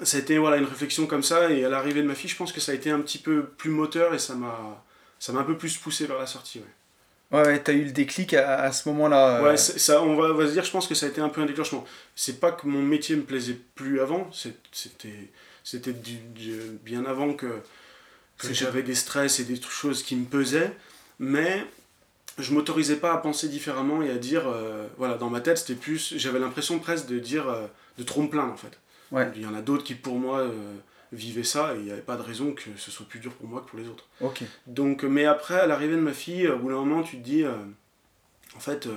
[0.02, 2.60] été voilà, une réflexion comme ça, et à l'arrivée de ma fille, je pense que
[2.60, 4.84] ça a été un petit peu plus moteur, et ça m'a
[5.28, 6.60] un peu plus poussé vers la sortie.
[7.34, 9.42] Ouais, t'as eu le déclic à, ce moment-là.
[9.42, 11.42] Ouais, ça, on va, va se dire, je pense que ça a été un peu
[11.42, 11.84] un déclenchement.
[12.16, 15.96] C'est pas que mon métier me plaisait plus avant, c'était
[16.84, 17.48] bien avant que,
[18.52, 20.72] j'avais des stress et des choses qui me pesaient,
[21.18, 21.66] mais
[22.38, 25.80] je m'autorisais pas à penser différemment et à dire, euh, voilà, dans ma tête, c'était
[25.80, 27.66] plus, j'avais l'impression presque de dire, euh,
[27.98, 28.78] de trop me plaindre en fait.
[29.12, 29.32] Ouais.
[29.36, 30.40] Il y en a d'autres qui pour moi
[31.14, 33.34] euh, vivaient ça et il n'y avait pas de raison que ce soit plus dur
[33.34, 34.08] pour moi que pour les autres.
[34.68, 37.44] Donc, mais après, à l'arrivée de ma fille, au bout d'un moment, tu te dis,
[38.56, 38.88] en fait,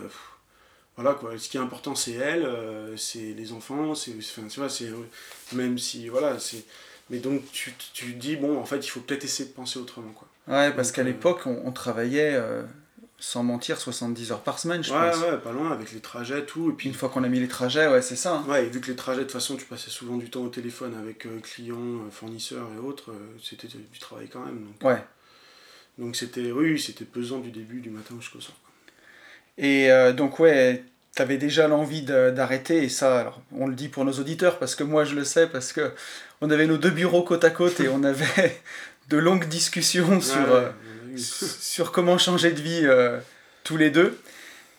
[0.96, 2.48] voilà quoi, ce qui est important c'est elle,
[2.96, 4.90] c'est les enfants, c'est, enfin, tu vois, c'est,
[5.52, 6.64] même si, voilà, c'est
[7.10, 10.12] mais donc tu, tu dis, bon, en fait, il faut peut-être essayer de penser autrement.
[10.12, 10.28] Quoi.
[10.48, 12.62] Ouais, parce qu'à euh, l'époque, on, travaillait, euh,
[13.18, 15.20] sans mentir, 70 heures par semaine, je ouais, pense.
[15.20, 16.70] Ouais, pas loin, avec les trajets, tout.
[16.70, 16.88] Et puis...
[16.88, 18.36] Une fois qu'on a mis les trajets, ouais, c'est ça.
[18.36, 18.44] Hein.
[18.48, 20.48] Ouais, et vu que les trajets, de toute façon, tu passais souvent du temps au
[20.48, 24.64] téléphone avec euh, clients, fournisseurs et autres, c'était du travail quand même.
[24.64, 25.02] Donc, ouais.
[25.98, 28.58] Donc c'était, oui, c'était pesant du début, du matin jusqu'au soir.
[29.56, 30.84] Et donc, ouais,
[31.24, 34.84] tu déjà l'envie d'arrêter, et ça, alors, on le dit pour nos auditeurs, parce que
[34.84, 35.92] moi je le sais, parce que
[36.40, 38.60] on avait nos deux bureaux côte à côte et on avait
[39.08, 40.70] de longues discussions sur, euh,
[41.60, 43.18] sur comment changer de vie euh,
[43.64, 44.18] tous les deux.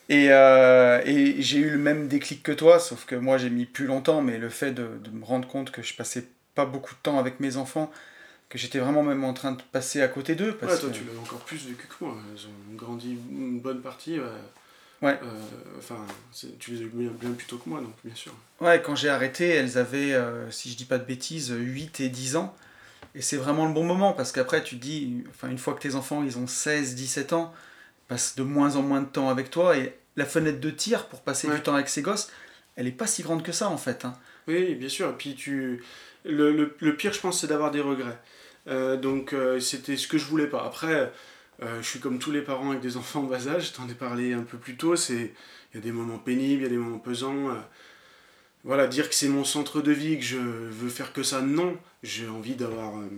[0.08, 3.66] Et, euh, et j'ai eu le même déclic que toi, sauf que moi j'ai mis
[3.66, 6.94] plus longtemps, mais le fait de, de, me rendre compte que je passais pas beaucoup
[6.94, 7.92] de temps avec mes enfants,
[8.48, 10.54] que j'étais vraiment même en train de passer à côté d'eux.
[10.54, 13.82] Parce ouais, toi tu l'as encore plus vécu que moi, ils ont grandi une bonne
[13.82, 14.18] partie.
[15.02, 15.18] Ouais.
[15.22, 15.26] Euh,
[15.78, 15.98] enfin,
[16.58, 18.32] tu les as eu bien, plus tôt que moi, donc bien sûr.
[18.62, 20.18] Ouais, quand j'ai arrêté, elles avaient,
[20.50, 22.56] si je dis pas de bêtises, 8 et 10 ans.
[23.14, 25.80] Et c'est vraiment le bon moment parce qu'après, tu te dis, enfin, une fois que
[25.80, 27.52] tes enfants ils ont 16, 17 ans,
[28.08, 31.20] passent de moins en moins de temps avec toi et la fenêtre de tir pour
[31.20, 32.30] passer du temps avec ces gosses,
[32.76, 34.04] elle est pas si grande que ça en fait.
[34.04, 34.14] Hein.
[34.46, 35.10] Oui, bien sûr.
[35.10, 35.82] Et puis tu.
[36.24, 38.18] Le, le, le pire, je pense, c'est d'avoir des regrets.
[38.66, 40.64] Euh, donc, c'était ce que je voulais pas.
[40.64, 41.10] Après
[41.62, 43.88] euh, je suis comme tous les parents avec des enfants en bas âge, je t'en
[43.88, 45.30] ai parlé un peu plus tôt, il
[45.74, 47.48] y a des moments pénibles, il y a des moments pesants.
[48.64, 48.68] Euh.
[48.68, 51.76] voilà, dire que c'est mon centre de vie, que je veux faire que ça, non.
[52.02, 52.98] J'ai envie d'avoir...
[52.98, 53.08] Euh,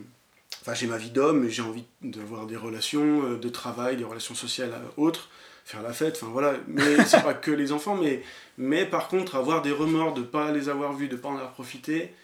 [0.62, 4.72] enfin, j'ai ma vie d'homme, j'ai envie d'avoir des relations de travail, des relations sociales
[4.96, 5.29] autres,
[5.64, 6.55] faire la fête, enfin voilà.
[6.66, 8.22] Mais c'est pas que les enfants, mais,
[8.59, 11.29] mais par contre, avoir des remords de ne pas les avoir vus, de ne pas
[11.29, 12.14] en avoir profité,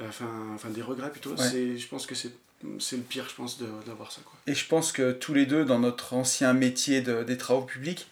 [0.00, 2.32] enfin, enfin des regrets plutôt, c'est, je pense que c'est
[2.78, 4.20] c'est le pire, je pense, d'avoir ça.
[4.24, 4.34] Quoi.
[4.46, 8.08] Et je pense que tous les deux, dans notre ancien métier de, des travaux publics,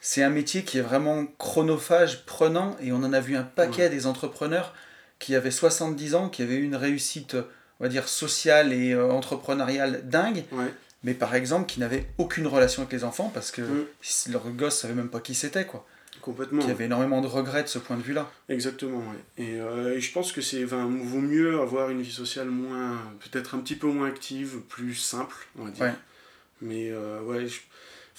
[0.00, 3.88] c'est un métier qui est vraiment chronophage, prenant, et on en a vu un paquet
[3.88, 4.74] des entrepreneurs
[5.18, 7.36] qui avaient 70 ans, qui avaient eu une réussite,
[7.80, 10.44] on va dire, sociale et euh, entrepreneuriale dingue,
[11.04, 14.32] mais par exemple qui n'avaient aucune relation avec les enfants parce que mm.
[14.32, 15.86] leur gosse ne savait même pas qui c'était, quoi.
[16.20, 16.62] Complètement.
[16.62, 18.30] Il y avait énormément de regrets de ce point de vue-là.
[18.48, 19.02] Exactement,
[19.38, 19.44] oui.
[19.44, 23.58] Euh, et, je pense que c'est, vaut mieux avoir une vie sociale moins, peut-être un
[23.58, 25.94] petit peu moins active, plus simple, on va dire.
[26.60, 27.46] Mais euh, ouais,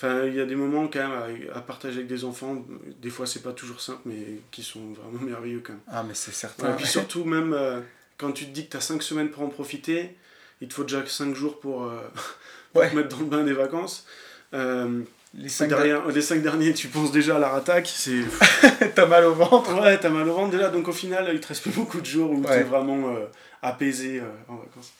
[0.02, 2.64] enfin, il y a des moments quand même à, partager avec des enfants,
[3.02, 5.82] des fois c'est pas toujours simple, mais qui sont vraiment merveilleux quand même.
[5.88, 6.72] Ah, mais c'est certain.
[6.72, 7.82] Et puis surtout, même euh,
[8.18, 10.16] quand tu te dis que tu as 5 semaines pour en profiter,
[10.62, 12.00] il te faut déjà 5 jours pour, euh,
[12.74, 14.06] pour te mettre dans le bain des vacances.
[14.54, 15.02] Euh,
[15.36, 15.70] les 5
[16.12, 17.88] les cinq derniers, tu penses déjà à la rattaque.
[17.94, 18.24] C'est...
[18.96, 19.80] t'as mal au ventre.
[19.80, 20.70] Ouais, t'as mal au ventre déjà.
[20.70, 23.16] Donc au final, il te reste plus beaucoup de jours où tu t'es vraiment
[23.62, 24.92] apaisé en vacances.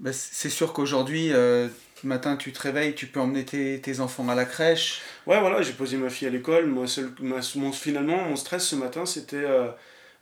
[0.00, 1.70] Bah, c'est sûr qu'aujourd'hui, le
[2.04, 5.02] matin, tu te réveilles, tu peux emmener tes, tes enfants à la crèche.
[5.26, 6.66] Ouais, voilà, j'ai posé ma fille à l'école.
[6.66, 9.44] Moi, seul, mon, finalement, mon stress ce matin, c'était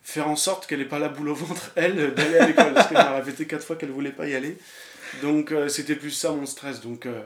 [0.07, 2.73] faire en sorte qu'elle n'ait pas la boule au ventre, elle, d'aller à l'école.
[2.75, 4.57] parce qu'elle m'a répété quatre fois qu'elle voulait pas y aller.
[5.21, 6.81] Donc euh, c'était plus ça mon stress.
[6.81, 7.23] Donc euh,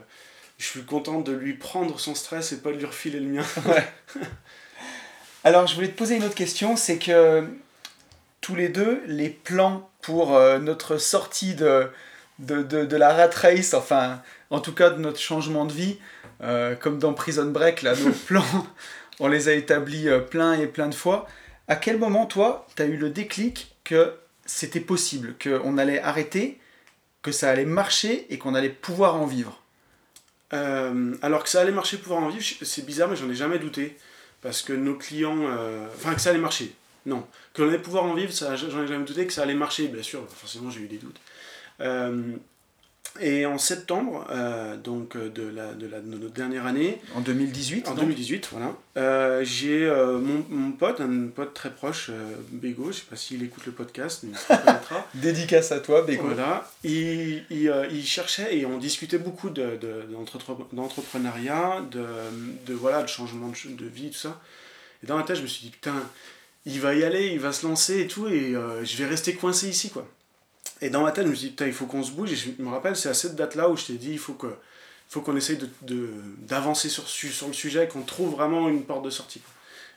[0.57, 3.45] je suis content de lui prendre son stress et pas de lui refiler le mien.
[5.43, 7.47] Alors je voulais te poser une autre question, c'est que
[8.41, 11.87] tous les deux, les plans pour euh, notre sortie de,
[12.41, 15.97] de, de, de, la rat race, enfin en tout cas de notre changement de vie,
[16.81, 18.67] comme dans Prison Break, là, nos plans,
[19.19, 21.27] on les a établis plein et plein de fois.
[21.67, 24.13] À quel moment, toi, tu as eu le déclic que
[24.45, 26.59] c'était possible, qu'on allait arrêter,
[27.21, 29.61] que ça allait marcher et qu'on allait pouvoir en vivre?
[30.53, 33.59] Euh, Alors que ça allait marcher, pouvoir en vivre, c'est bizarre, mais j'en ai jamais
[33.59, 33.97] douté.
[34.41, 35.39] Parce que nos clients.
[35.43, 36.73] Euh, enfin, que ça allait marcher.
[37.05, 37.25] Non.
[37.53, 39.27] Que allait pouvoir en vivre, j'en ai jamais douté.
[39.27, 41.19] Que ça allait marcher, bien sûr, forcément, j'ai eu des doutes.
[41.79, 42.35] Euh,
[43.19, 47.01] et en septembre, euh, donc euh, de, la, de, la, de, notre dernière année.
[47.13, 48.73] En 2018 En 2018, voilà.
[49.43, 52.09] J'ai mon, mon, pote, un pote très proche,
[52.51, 55.05] Bégo, je ne sais pas s'il écoute le podcast, mais il se reconnaîtra.
[55.15, 56.23] Dédicace à toi, Bégo.
[56.23, 56.71] Voilà.
[56.83, 62.05] Il, il, il, cherchait et on discutait beaucoup d'entrepreneuriat, de, de,
[62.67, 64.39] de, voilà, de changement de, de, vie, tout ça.
[65.03, 65.95] Et dans ma tête, je me suis dit, putain,
[66.65, 69.67] il va y aller, il va se lancer et tout, et je vais rester coincé
[69.67, 70.07] ici, quoi.
[70.81, 72.31] Et dans ma tête, je me suis dit, il faut qu'on se bouge.
[72.31, 74.47] Et je me rappelle, c'est à cette date-là où je t'ai dit, il faut que
[75.07, 79.09] faut qu'on essaye d'avancer de, sur, sur le sujet, qu'on trouve vraiment une porte de
[79.09, 79.41] sortie.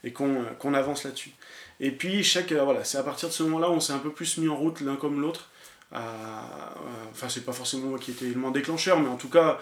[0.03, 1.33] Et qu'on qu'on avance là-dessus.
[1.81, 3.99] Et puis, chaque, euh, voilà, c'est à partir de ce moment-là où on s'est un
[3.99, 5.49] peu plus mis en route l'un comme l'autre.
[5.93, 9.59] enfin, c'est pas forcément moi qui étais le déclencheur, mais en tout cas,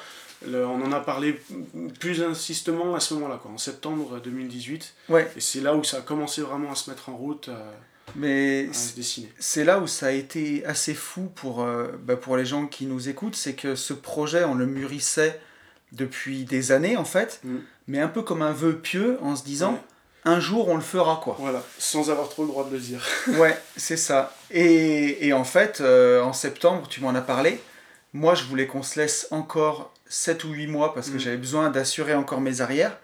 [0.46, 1.40] on en a parlé
[2.00, 4.94] plus insistement à ce moment-là, en septembre 2018.
[5.08, 5.30] Ouais.
[5.37, 7.48] Et c'est là où ça a commencé vraiment à se mettre en route.
[7.48, 7.72] Euh,
[8.14, 8.68] mais
[9.38, 12.87] c'est là où ça a été assez fou pour, euh, bah pour les gens qui
[12.87, 15.40] nous écoutent, c'est que ce projet, on le mûrissait
[15.92, 17.57] depuis des années en fait, mm.
[17.88, 19.83] mais un peu comme un vœu pieux en se disant
[20.25, 21.37] un jour on le fera quoi.
[21.38, 23.05] Voilà, sans avoir trop le droit de le dire.
[23.38, 24.35] ouais, c'est ça.
[24.51, 27.61] Et, et, en fait, euh, en septembre, tu m'en as parlé,
[28.12, 31.20] moi je voulais qu'on se laisse encore 7 ou 8 mois parce que mm.
[31.20, 32.98] j'avais besoin d'assurer encore mes arrières.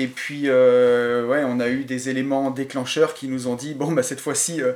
[0.00, 3.90] Et puis, euh, ouais, on a eu des éléments déclencheurs qui nous ont dit bon,
[3.90, 4.72] bah, cette fois-ci, euh,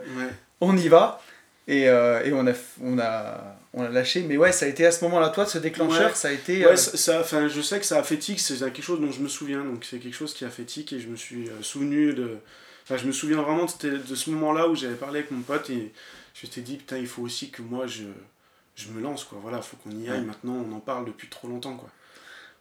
[0.60, 1.22] on y va.
[1.68, 4.22] Et, euh, et, on, a, on, a, on a lâché.
[4.22, 6.66] Mais ouais, ça a été à ce moment-là, toi, ce déclencheur, ça a été.
[6.66, 9.20] Ouais, ça, enfin, je sais que ça a fait tic, c'est quelque chose dont je
[9.20, 9.64] me souviens.
[9.64, 12.38] Donc, c'est quelque chose qui a fait tic et je me suis souvenu de.
[12.82, 15.70] Enfin, je me souviens vraiment de, de ce moment-là où j'avais parlé avec mon pote
[15.70, 15.92] et
[16.34, 18.02] je t'ai dit, putain, il faut aussi que moi, je,
[18.74, 19.38] je me lance, quoi.
[19.40, 21.90] Voilà, faut qu'on y aille maintenant, on en parle depuis trop longtemps, quoi.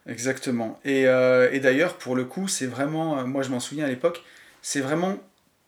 [0.06, 0.80] Exactement.
[0.84, 3.88] Et, euh, et d'ailleurs, pour le coup, c'est vraiment, euh, moi je m'en souviens à
[3.88, 4.22] l'époque,
[4.60, 5.18] c'est vraiment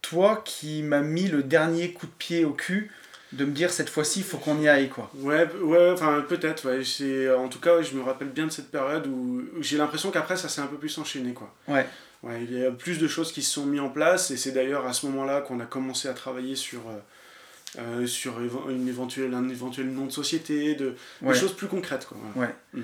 [0.03, 2.91] toi qui m'as mis le dernier coup de pied au cul
[3.33, 4.89] de me dire cette fois-ci, il faut qu'on y aille.
[4.89, 5.11] quoi.
[5.17, 6.69] Ouais, ouais enfin peut-être.
[6.69, 7.35] Ouais.
[7.35, 10.49] En tout cas, je me rappelle bien de cette période où, j'ai l'impression qu'après ça
[10.49, 11.33] s'est un peu plus enchaîné.
[11.33, 11.53] Quoi.
[11.69, 11.87] Ouais.
[12.23, 14.53] Ouais, il y a plus de choses qui se sont mises en place et c'est
[14.53, 16.81] d'ailleurs à ce moment-là qu'on a commencé à travailler sur.
[16.89, 18.35] Euh, sur
[18.71, 22.07] une éventuelle, un éventuel nom de société, de, des choses plus concrètes.
[22.07, 22.17] Quoi.
[22.37, 22.55] Ouais.
[22.73, 22.83] Mm.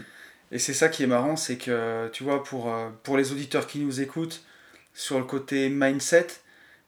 [0.52, 3.66] Et c'est ça qui est marrant, c'est que, tu vois, pour, euh, pour les auditeurs
[3.66, 4.42] qui nous écoutent,
[4.94, 6.26] sur le côté mindset,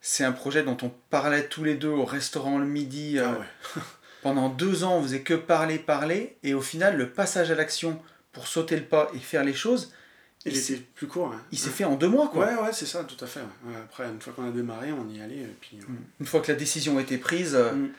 [0.00, 3.18] c'est un projet dont on parlait tous les deux au restaurant le midi.
[3.18, 3.28] Euh,
[3.76, 3.80] ah
[4.22, 8.00] pendant deux ans, on faisait que parler, parler, et au final, le passage à l'action
[8.32, 9.92] pour sauter le pas et faire les choses,
[10.44, 11.32] il, était plus court.
[11.32, 11.40] Hein.
[11.52, 12.46] Il s'est fait en deux mois, quoi.
[12.46, 13.40] Ouais, ouais, c'est ça, tout à fait.
[13.84, 15.36] Après, une fois qu'on a démarré, on y allait.
[15.36, 15.78] Et puis.
[16.18, 17.90] Une fois que la décision a été prise, mm.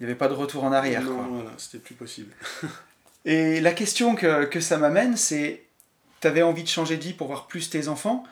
[0.00, 1.02] il n'y avait pas de retour en arrière.
[1.02, 2.34] Non, voilà, c'était plus possible.
[3.26, 5.64] Et la question que, que ça m'amène, c'est,
[6.20, 8.24] tu avais envie de changer de vie pour voir plus tes enfants.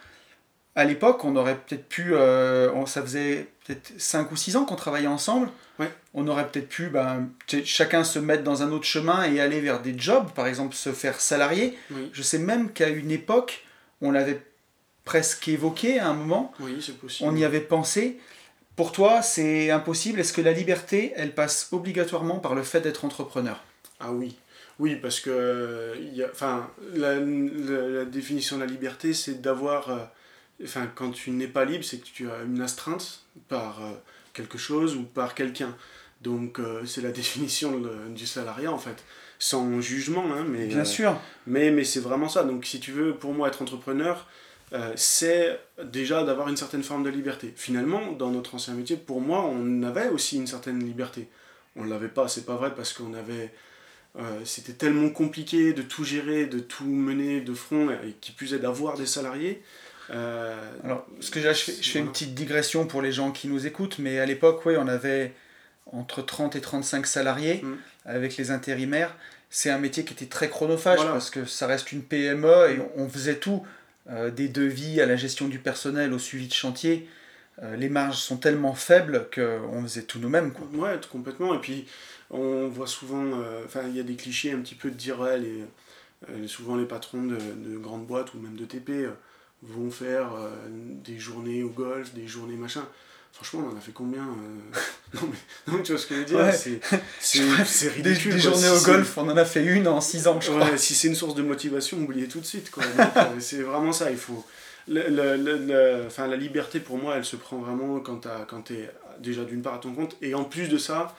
[0.77, 4.77] À l'époque, on aurait peut-être pu, euh, ça faisait peut-être 5 ou 6 ans qu'on
[4.77, 5.49] travaillait ensemble.
[5.81, 5.91] Ouais.
[6.15, 7.29] On aurait peut-être pu ben,
[7.65, 10.93] chacun se mettre dans un autre chemin et aller vers des jobs, par exemple se
[10.93, 11.77] faire salarié.
[12.13, 13.65] Je sais même qu'à une époque,
[14.01, 14.41] on l'avait
[15.05, 16.53] presque évoqué à un moment.
[16.61, 17.29] Oui, c'est possible.
[17.29, 18.21] On y avait pensé.
[18.77, 20.21] Pour toi, c'est impossible.
[20.21, 23.63] Est-ce que la liberté, elle passe obligatoirement par le fait d'être entrepreneur?
[24.01, 24.37] Ah oui.
[24.79, 29.91] Oui, parce que y a, enfin, la, la, définition de la liberté, c'est d'avoir.
[29.91, 30.05] Euh,
[30.65, 33.93] enfin, quand tu n'es pas libre, c'est que tu as une astreinte par euh,
[34.33, 35.77] quelque chose ou par quelqu'un.
[36.23, 39.05] Donc, euh, c'est la définition du salariat, en fait.
[39.39, 40.67] Sans jugement, hein, mais.
[40.67, 41.17] Bien sûr.
[41.47, 42.43] Mais, mais c'est vraiment ça.
[42.43, 44.27] Donc, si tu veux, pour moi, être entrepreneur,
[44.97, 47.53] c'est déjà d'avoir une certaine forme de liberté.
[47.55, 51.29] Finalement, dans notre ancien métier, pour moi, on avait aussi une certaine liberté.
[51.77, 53.53] On ne l'avait pas, c'est pas vrai, parce qu'on avait
[54.45, 58.59] c'était tellement compliqué de tout gérer, de tout mener de front, et qui plus est
[58.59, 59.63] d'avoir des salariés.
[60.11, 63.67] Alors, ce que je fais, je fais une petite digression pour les gens qui nous
[63.67, 65.33] écoutent, mais à l'époque, oui, on avait
[65.93, 67.77] entre 30 et 35 salariés mm.
[68.07, 69.17] avec les intérimaires.
[69.51, 73.09] C'est un métier qui était très chronophage parce que ça reste une PME et on
[73.09, 73.63] faisait tout,
[74.09, 77.09] des devis à la gestion du personnel, au suivi de chantier.
[77.63, 80.53] Euh, les marges sont tellement faibles qu'on faisait tout nous-mêmes.
[80.53, 80.67] Quoi.
[80.75, 81.55] Ouais, complètement.
[81.55, 81.87] Et puis,
[82.35, 85.21] on voit souvent, euh, enfin, il y a des clichés un petit peu de dire,
[85.21, 85.65] ouais, les,
[86.29, 89.09] euh, souvent les patrons de, de, grandes boîtes ou même de TP
[89.63, 90.33] vont faire
[90.69, 92.87] des journées au golf, des journées machin.
[93.33, 94.23] Franchement, on en a fait combien
[95.15, 96.55] non, mais, non, tu vois ce que je veux dire
[97.19, 97.41] C'est
[97.89, 98.35] ridicule.
[98.35, 100.77] Des, journées au golf, on en a fait une en 6 ans, je crois.
[100.77, 102.71] Si c'est une source de motivation, oubliez tout de suite.
[103.39, 104.11] c'est vraiment ça.
[104.11, 104.45] Il faut,
[104.87, 108.21] le, le, enfin, la liberté pour moi elle se prend vraiment quand
[108.65, 111.17] tu es déjà d'une part à ton compte et en plus de ça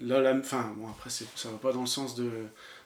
[0.00, 2.30] là, la, enfin bon après ça va pas dans le sens de,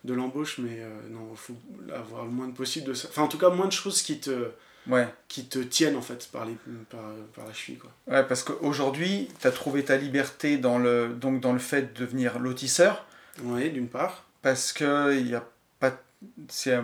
[0.04, 1.56] de l'embauche mais euh, non il faut
[1.94, 4.20] avoir le moins de possible de ça enfin en tout cas moins de choses qui
[4.20, 4.50] te
[4.88, 5.08] ouais.
[5.28, 6.56] qui te tiennent en fait par, les,
[6.90, 7.00] par,
[7.34, 7.90] par la cheville quoi.
[8.08, 12.00] ouais parce qu'aujourd'hui tu as trouvé ta liberté dans le donc dans le fait de
[12.00, 13.06] devenir lotisseur
[13.42, 15.44] oui d'une part parce que il y a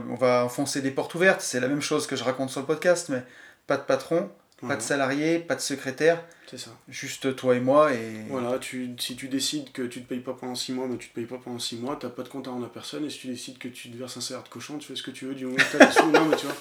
[0.08, 2.66] on va enfoncer des portes ouvertes, c'est la même chose que je raconte sur le
[2.66, 3.22] podcast, mais
[3.66, 6.24] pas de patron, pas de salarié, pas de secrétaire.
[6.46, 6.70] C'est ça.
[6.88, 7.92] Juste toi et moi.
[7.92, 8.24] Et...
[8.28, 11.08] Voilà, tu, si tu décides que tu te payes pas pendant 6 mois, mais tu
[11.08, 13.04] te payes pas pendant 6 mois, t'as pas de compte à rendre à personne.
[13.04, 15.02] Et si tu décides que tu te verses un salaire de cochon, tu fais ce
[15.02, 15.34] que tu veux.
[15.34, 16.56] Du moment que t'as les sous, non, mais tu vois,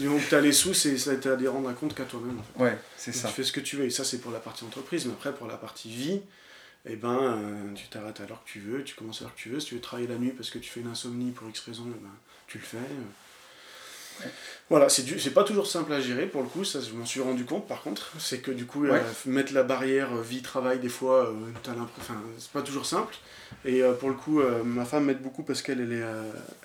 [0.00, 2.40] du moment que t'as les sous, c'est, ça t'as des rendre à compte qu'à toi-même.
[2.58, 3.28] Ouais, c'est ça.
[3.28, 3.84] Tu fais ce que tu veux.
[3.84, 5.06] Et ça, c'est pour la partie entreprise.
[5.06, 6.20] Mais après, pour la partie vie,
[6.86, 9.40] eh ben, euh, tu t'arrêtes à l'heure que tu veux, tu commences à l'heure que
[9.40, 9.60] tu veux.
[9.60, 11.84] Si tu veux travailler la nuit parce que tu fais une insomnie pour X raison,
[11.88, 12.10] eh ben,
[12.46, 12.78] tu le fais.
[14.70, 17.44] Voilà, c'est pas toujours simple à gérer pour le coup, ça je m'en suis rendu
[17.44, 18.12] compte par contre.
[18.18, 21.72] C'est que du coup, euh, mettre la barrière euh, vie-travail, des fois, euh,
[22.38, 23.14] c'est pas toujours simple.
[23.64, 26.04] Et pour le coup, ma femme m'aide beaucoup parce qu'elle elle est,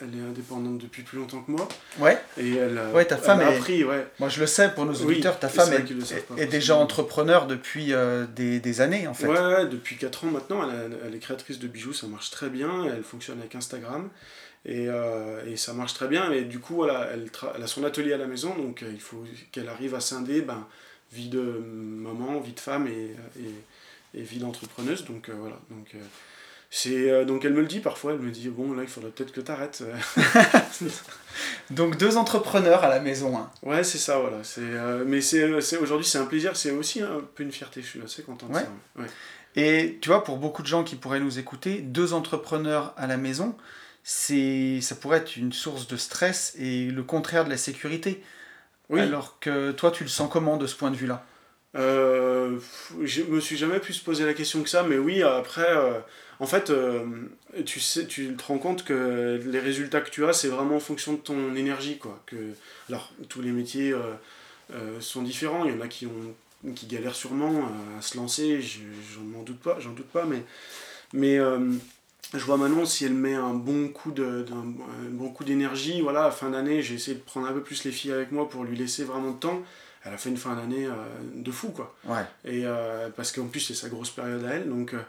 [0.02, 1.66] elle est indépendante depuis plus longtemps que moi.
[1.98, 2.22] Ouais.
[2.38, 3.56] Et elle, ouais, ta femme est...
[3.56, 4.06] appris, ouais.
[4.20, 7.94] Moi je le sais pour nos auditeurs, ta femme est, est, déjà entrepreneur depuis
[8.36, 9.28] des, des, années en fait.
[9.28, 12.50] Ouais, ouais depuis 4 ans maintenant, elle, elle, est créatrice de bijoux, ça marche très
[12.50, 14.10] bien, elle fonctionne avec Instagram.
[14.66, 16.32] Et, euh, et, ça marche très bien.
[16.32, 19.02] Et du coup, voilà, elle, elle, a son atelier à la maison, donc euh, il
[19.02, 20.66] faut qu'elle arrive à scinder ben,
[21.12, 25.04] vie de maman, vie de femme et, et, et vie d'entrepreneuse.
[25.06, 25.60] Donc euh, voilà.
[25.70, 25.94] Donc,
[26.70, 29.34] c'est, donc elle me le dit parfois, elle me dit Bon, là, il faudrait peut-être
[29.34, 29.84] que tu arrêtes.
[31.70, 33.38] donc deux entrepreneurs à la maison.
[33.38, 33.52] Hein.
[33.64, 34.44] Ouais, c'est ça, voilà.
[34.44, 34.62] C'est,
[35.06, 37.82] mais c'est, c'est, aujourd'hui, c'est un plaisir, c'est aussi un peu une fierté.
[37.82, 38.68] Je suis assez content de ça.
[38.98, 39.06] Ouais.
[39.56, 43.18] Et tu vois, pour beaucoup de gens qui pourraient nous écouter, deux entrepreneurs à la
[43.18, 43.56] maison,
[44.04, 48.22] c'est ça pourrait être une source de stress et le contraire de la sécurité.
[48.90, 49.00] Oui.
[49.00, 51.26] Alors que toi, tu le sens comment de ce point de vue-là?
[51.76, 52.60] Euh,
[53.04, 56.00] Je me suis jamais pu se poser la question que ça, mais oui, après, euh,
[56.40, 57.06] en fait, euh,
[57.66, 60.82] tu, sais, tu te rends compte que les résultats que tu as, c'est vraiment en
[60.82, 61.98] fonction de ton énergie.
[61.98, 62.22] Quoi.
[62.26, 62.36] Que,
[62.90, 67.16] alors, tous les métiers euh, sont différents, il y en a qui, ont, qui galèrent
[67.16, 70.44] sûrement à se lancer, j'en doute pas, j'en doute pas, mais.
[71.14, 71.40] mais
[72.34, 74.46] je vois Manon, si elle met un bon coup de,
[75.12, 77.92] bon coup d'énergie, voilà, à fin d'année, j'ai essayé de prendre un peu plus les
[77.92, 79.62] filles avec moi pour lui laisser vraiment de temps.
[80.06, 80.94] Elle a fait une fin d'année euh,
[81.36, 81.96] de fou, quoi.
[82.06, 82.26] Ouais.
[82.44, 84.68] Et euh, parce qu'en plus, c'est sa grosse période à elle.
[84.68, 85.02] Donc, euh,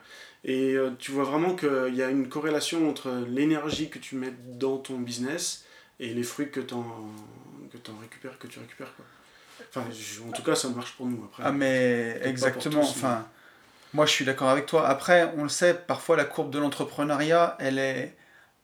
[0.44, 4.76] et tu vois vraiment qu'il y a une corrélation entre l'énergie que tu mets dans
[4.76, 5.64] ton business
[5.98, 9.06] et les fruits que tu que en récupères, que tu récupères, quoi.
[9.70, 9.87] Enfin,
[10.28, 11.24] en tout cas, ça marche pour nous.
[11.24, 12.82] Après, ah, mais exactement.
[12.82, 13.26] enfin,
[13.94, 14.87] moi, je suis d'accord avec toi.
[14.87, 18.16] Après, on le sait, parfois la courbe de l'entrepreneuriat, elle est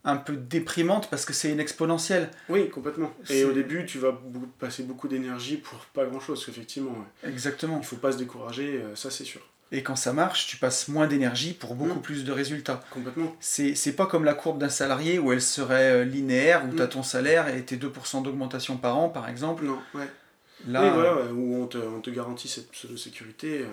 [0.05, 2.31] un peu déprimante parce que c'est une exponentielle.
[2.49, 3.13] Oui, complètement.
[3.29, 4.19] Et au début, tu vas
[4.59, 6.97] passer beaucoup d'énergie pour pas grand-chose, effectivement.
[7.25, 7.79] Exactement.
[7.81, 9.41] Il faut pas se décourager, euh, ça c'est sûr.
[9.73, 12.03] Et quand ça marche, tu passes moins d'énergie pour beaucoup mmh.
[12.03, 12.83] plus de résultats.
[12.91, 13.37] Complètement.
[13.39, 16.87] C'est pas comme la courbe d'un salarié où elle serait euh, linéaire, où tu as
[16.87, 16.89] mmh.
[16.89, 19.65] ton salaire et tes 2% d'augmentation par an, par exemple.
[19.65, 20.09] Non, ouais.
[20.67, 23.65] Là, oui, voilà, où on te, on te garantit cette pseudo-sécurité.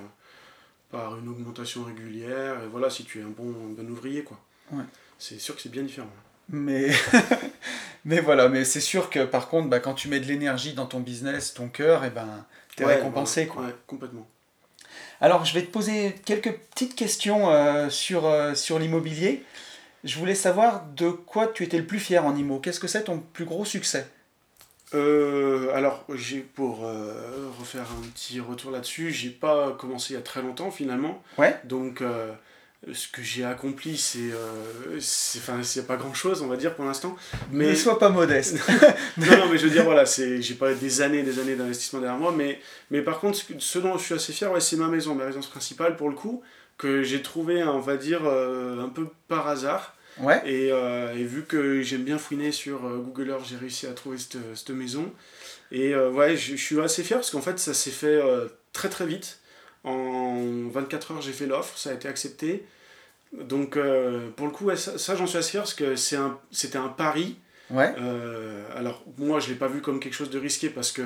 [0.92, 4.40] Par une augmentation régulière, et voilà, si tu es un bon, bon ouvrier, quoi.
[4.72, 4.84] Ouais.
[5.20, 6.10] C'est sûr que c'est bien différent.
[6.50, 6.92] Mais,
[8.06, 10.86] mais voilà, mais c'est sûr que par contre, bah, quand tu mets de l'énergie dans
[10.86, 12.46] ton business, ton cœur, et eh ben,
[12.76, 13.48] tu es récompensé.
[13.48, 13.64] quoi.
[13.64, 14.28] Ouais, complètement.
[15.20, 19.44] Alors, je vais te poser quelques petites questions euh, sur, euh, sur l'immobilier.
[20.04, 22.60] Je voulais savoir de quoi tu étais le plus fier en IMO.
[22.60, 24.08] Qu'est-ce que c'est ton plus gros succès?
[24.94, 30.20] Euh, alors, j'ai pour euh, refaire un petit retour là-dessus, j'ai pas commencé il y
[30.20, 31.22] a très longtemps finalement.
[31.38, 31.60] Ouais.
[31.66, 32.32] Donc, euh,
[32.94, 34.32] ce que j'ai accompli, c'est.
[35.38, 37.18] Enfin, c'est pas grand chose, on va dire pour l'instant.
[37.52, 37.68] Mais.
[37.68, 38.58] Ne sois pas modeste.
[39.18, 42.20] non, non, mais je veux dire, voilà, j'ai pas des années des années d'investissement derrière
[42.20, 45.16] moi, mais, mais par contre, ce dont je suis assez fier, ouais, c'est ma maison,
[45.16, 46.42] ma résidence principale pour le coup,
[46.78, 49.97] que j'ai trouvé, on va dire, un peu par hasard.
[50.20, 50.42] Ouais.
[50.46, 53.94] Et, euh, et vu que j'aime bien fouiner sur euh, Google Earth, j'ai réussi à
[53.94, 55.12] trouver cette, cette maison.
[55.72, 58.90] Et euh, ouais, je, suis assez fier parce qu'en fait, ça s'est fait euh, très
[58.90, 59.40] très vite.
[59.84, 62.66] En 24 heures, j'ai fait l'offre, ça a été accepté.
[63.34, 66.16] Donc, euh, pour le coup, ouais, ça, ça, j'en suis assez fier parce que c'est
[66.16, 67.38] un- c'était un pari.
[67.70, 67.94] Ouais.
[68.00, 71.04] Euh, alors, moi, je l'ai pas vu comme quelque chose de risqué parce que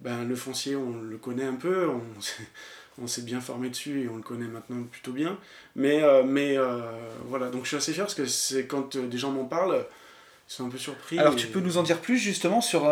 [0.00, 2.02] ben, le foncier, on le connaît un peu, on,
[3.02, 5.36] on s'est bien formé dessus et on le connaît maintenant plutôt bien.
[5.74, 6.80] Mais, euh, mais euh,
[7.26, 9.84] voilà, donc je suis assez fier parce que c'est quand euh, des gens m'en parlent,
[10.48, 11.18] ils sont un peu surpris.
[11.18, 12.82] Alors et- tu peux nous en dire plus justement sur,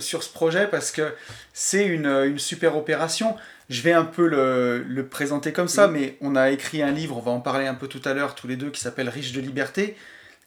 [0.00, 0.66] sur ce projet?
[0.66, 1.12] Parce que
[1.52, 3.36] c'est une, une super opération.
[3.70, 5.92] Je vais un peu le, le présenter comme ça, Mm.
[5.92, 8.34] mais on a écrit un livre, on va en parler un peu tout à l'heure
[8.34, 9.94] tous les deux, qui s'appelle Riche de liberté,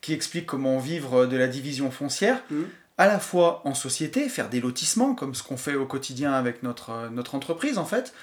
[0.02, 2.64] qui explique comment vivre de la division foncière, Mm.
[2.98, 6.64] à la fois en société, faire des lotissements, comme ce qu'on fait au quotidien avec
[6.64, 8.14] notre, notre entreprise en fait,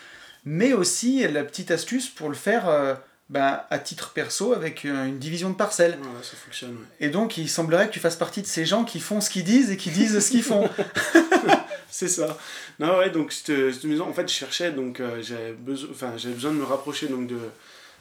[0.51, 2.95] mais aussi la petite astuce pour le faire euh,
[3.29, 5.99] ben, à titre perso avec euh, une division de parcelles.
[6.23, 6.71] Ça fonctionne.
[6.71, 7.07] ouais.
[7.07, 9.45] Et donc, il semblerait que tu fasses partie de ces gens qui font ce qu'ils
[9.45, 10.67] disent et qui disent ce qu'ils font.
[11.91, 12.39] C'est ça.
[12.79, 16.35] Non, ouais, donc cette, maison, en fait, je cherchais, donc euh, j'avais besoin, enfin, j'avais
[16.35, 17.39] besoin de me rapprocher donc, de,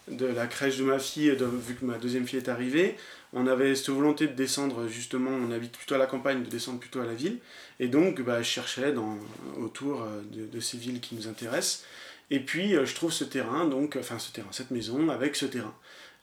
[0.09, 2.95] de la crèche de ma fille, de- vu que ma deuxième fille est arrivée.
[3.33, 6.79] On avait cette volonté de descendre, justement, on habite plutôt à la campagne, de descendre
[6.79, 7.39] plutôt à la ville.
[7.81, 9.17] Et donc, bah, je cherchais dans,
[9.59, 11.83] autour euh, de, de ces villes qui nous intéressent.
[12.29, 15.45] Et puis, euh, je trouve ce terrain, donc, enfin, ce terrain, cette maison avec ce
[15.45, 15.73] terrain.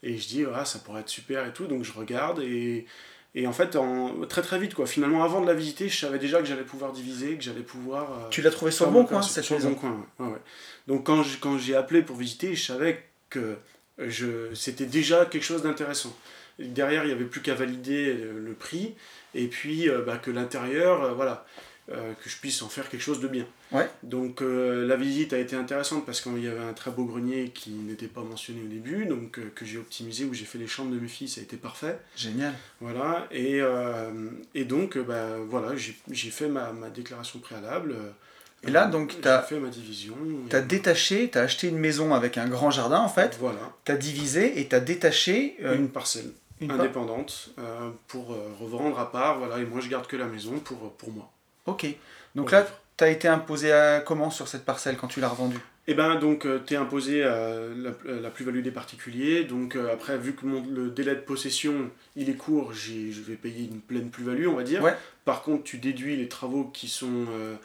[0.03, 1.65] Et je dis, ah, ça pourrait être super et tout.
[1.67, 2.85] Donc, je regarde et.
[3.37, 4.85] Et en fait, en, très très vite, quoi.
[4.85, 8.03] Finalement, avant de la visiter, je savais déjà que j'allais pouvoir diviser, que j'allais pouvoir.
[8.13, 10.25] euh, tu l'as trouvé sur le bon coin, cette Sur le bon coin, ouais.
[10.25, 10.39] Ouais, ouais.
[10.87, 13.57] Donc quand je- quand j'ai appelé pour visiter, je savais que
[13.97, 16.15] je, c'était déjà quelque chose d'intéressant.
[16.59, 18.95] Derrière, il n'y avait plus qu'à valider euh, le prix,
[19.33, 21.45] et puis euh, bah, que l'intérieur, euh, voilà,
[21.91, 23.45] euh, que je puisse en faire quelque chose de bien.
[23.71, 23.87] Ouais.
[24.03, 27.49] Donc euh, la visite a été intéressante parce qu'il y avait un très beau grenier
[27.53, 30.67] qui n'était pas mentionné au début, donc euh, que j'ai optimisé, où j'ai fait les
[30.67, 31.99] chambres de mes filles, ça a été parfait.
[32.15, 32.53] Génial.
[32.81, 33.61] Voilà, et,
[34.55, 37.95] et donc, bah, voilà, j'ai fait ma, ma déclaration préalable.
[38.63, 40.15] Et là, donc, j'ai t'as- fait ma division.
[40.49, 43.73] Tu as détaché, tu as acheté une maison avec un grand jardin en fait, Voilà,
[43.85, 46.31] tu as divisé et tu as détaché euh, une parcelle
[46.61, 50.25] une indépendante euh, pour euh, revendre à part, voilà, et moi je garde que la
[50.25, 51.29] maison pour, pour moi.
[51.65, 51.85] Ok.
[52.35, 55.59] Donc là, tu as été imposé à comment sur cette parcelle quand tu l'as revendue?
[55.87, 60.17] Et ben donc, tu es imposé euh, la, la plus-value des particuliers, donc euh, après,
[60.17, 63.81] vu que mon, le délai de possession, il est court, j'ai- je vais payer une
[63.81, 64.81] pleine plus-value, on va dire.
[64.81, 64.95] Ouais.
[65.25, 67.55] Par contre, tu déduis les travaux qui sont euh,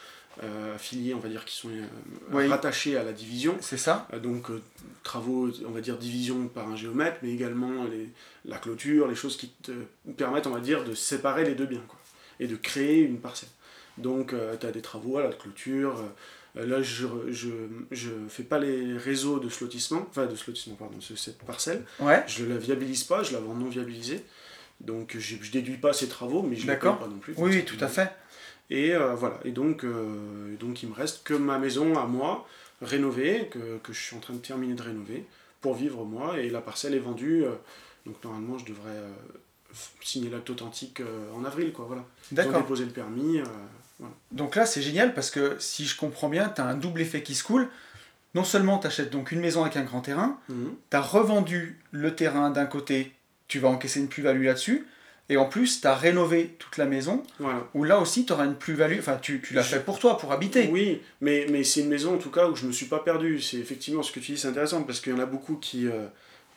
[0.44, 3.56] euh, affiliés, on va dire, qui sont euh, rattachés à la division.
[3.62, 4.60] C'est ça Euh, donc euh,
[5.02, 8.10] travaux, on va dire division par un géomètre, mais également les,
[8.44, 9.72] la clôture, les choses qui te
[10.18, 11.98] permettent, on va dire, de séparer les deux biens, quoi,
[12.38, 13.48] et de créer une parcelle.
[14.00, 16.02] Donc tu as des travaux à la clôture,
[16.56, 17.48] euh, là je, je,
[17.90, 21.38] je fais pas les réseaux de ce lotissement, enfin de ce lotissement, pardon, de cette
[21.42, 22.22] parcelle, Ouais.
[22.26, 24.24] je la viabilise pas, je la vends non viabilisée,
[24.80, 27.34] donc je, je déduis pas ces travaux, mais je les paye pas non plus.
[27.36, 28.10] Oui, tout à fait.
[28.70, 32.46] Et euh, voilà, et donc, euh, donc il me reste que ma maison à moi,
[32.82, 35.24] rénovée, que, que je suis en train de terminer de rénover,
[35.60, 37.50] pour vivre moi, et la parcelle est vendue, euh,
[38.06, 39.12] donc normalement je devrais euh,
[40.02, 42.04] signer l'acte authentique euh, en avril, quoi, voilà.
[42.32, 42.60] D'accord.
[42.62, 43.44] déposé le permis, euh,
[44.00, 44.14] voilà.
[44.32, 47.22] Donc là, c'est génial parce que si je comprends bien, tu as un double effet
[47.22, 47.68] qui se coule.
[48.34, 50.72] Non seulement tu achètes donc une maison avec un grand terrain, Mhm.
[50.90, 53.12] tu as revendu le terrain d'un côté,
[53.48, 54.86] tu vas encaisser une plus-value là-dessus,
[55.28, 57.66] et en plus, tu as rénové toute la maison, Voilà.
[57.74, 60.16] où là aussi, tu auras une plus-value, enfin, tu, tu l'as Je- fait pour toi,
[60.18, 60.68] pour habiter.
[60.72, 63.40] Oui, mais, mais c'est une maison en tout cas où je me suis pas perdu.
[63.40, 65.86] C'est effectivement ce que tu dis, c'est intéressant parce qu'il y en a beaucoup qui,
[65.88, 66.06] euh,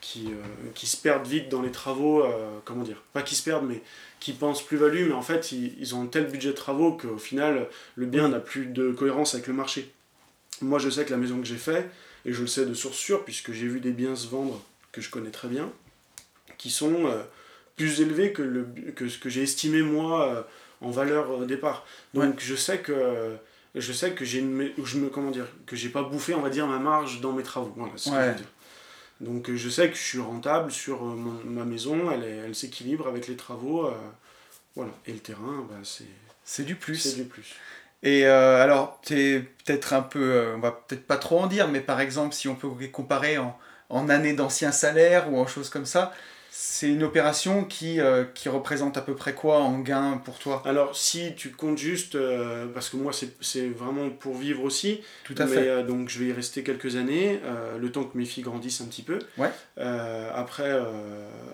[0.01, 0.35] qui, euh,
[0.75, 3.81] qui se perdent vite dans les travaux, euh, comment dire, pas qui se perdent, mais
[4.24, 7.17] qui pensent plus-value, mais en fait ils, ils ont un tel budget de travaux qu'au
[7.17, 9.91] final le bien n'a plus de cohérence avec le marché.
[10.61, 11.89] Moi je sais que la maison que j'ai fait,
[12.26, 14.61] et je le sais de source sûre puisque j'ai vu des biens se vendre
[14.93, 15.69] que je connais très bien,
[16.57, 17.21] qui sont euh,
[17.76, 18.65] plus élevés que, le,
[18.95, 20.41] que ce que j'ai estimé moi euh,
[20.80, 21.86] en valeur au départ.
[22.13, 23.36] Donc je sais que
[23.76, 26.67] je sais que j'ai je me comment dire que j'ai pas bouffé on va dire
[26.67, 28.30] ma marge dans mes travaux voilà c'est ce que je Ouais.
[28.30, 28.51] veux dire
[29.22, 32.11] donc euh, je sais que je suis rentable sur euh, mon- ma maison.
[32.11, 33.93] Elle est- elle s'équilibre avec les travaux euh,
[34.76, 34.91] voilà.
[35.07, 36.05] Et le terrain bah, c'est
[36.43, 37.16] C'est du c'est plus.
[37.16, 37.55] du plus.
[38.03, 41.70] Et euh, alors, es peut-être un peu, euh, on va peut-être pas trop en dire,
[41.70, 43.57] mais par exemple, si on peut comparer en,
[43.89, 46.14] en années d'anciens salaires ou en choses comme ça,
[46.56, 50.62] c'est une opération qui, euh, qui représente à peu près quoi en gain pour toi?
[50.66, 55.34] Alors si tu comptes juste euh, parce que moi c'est vraiment pour vivre aussi Tout
[55.39, 55.68] à mais fait.
[55.68, 57.39] euh, donc je vais y rester quelques années,
[57.80, 59.18] le temps que mes filles grandissent un petit peu.
[59.39, 59.49] Ouais.
[60.36, 60.72] Après,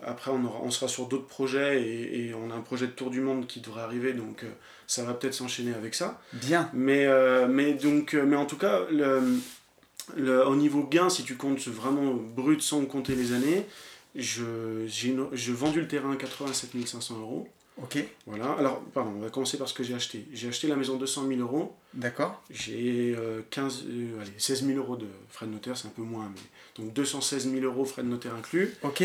[0.06, 2.91] après on, aura, on sera sur d'autres projets et, et on a un projet de
[2.91, 4.43] tour du monde qui devrait arriver, donc
[4.86, 6.20] ça va peut-être s'enchaîner avec ça.
[6.34, 6.70] Bien.
[6.74, 7.08] Mais,
[7.47, 9.22] mais, donc, mais en tout cas, le,
[10.18, 13.66] le, au niveau gain, si tu comptes vraiment brut sans compter les années,
[14.16, 15.14] je, j'ai,
[15.53, 17.47] vendu le terrain à 87 500 euros.
[17.82, 18.51] Ok, Voilà.
[18.60, 20.26] Alors, pardon, on va commencer par ce que j'ai acheté.
[20.34, 21.74] J'ai acheté la maison 200 000 euros.
[21.93, 22.41] d'accord.
[22.49, 26.01] J'ai euh, 15, euh, allez, 16 000 euros de frais de notaire, c'est un peu
[26.01, 28.74] moins, mais donc 216 000 euros frais de notaire inclus.
[28.84, 29.03] Ok,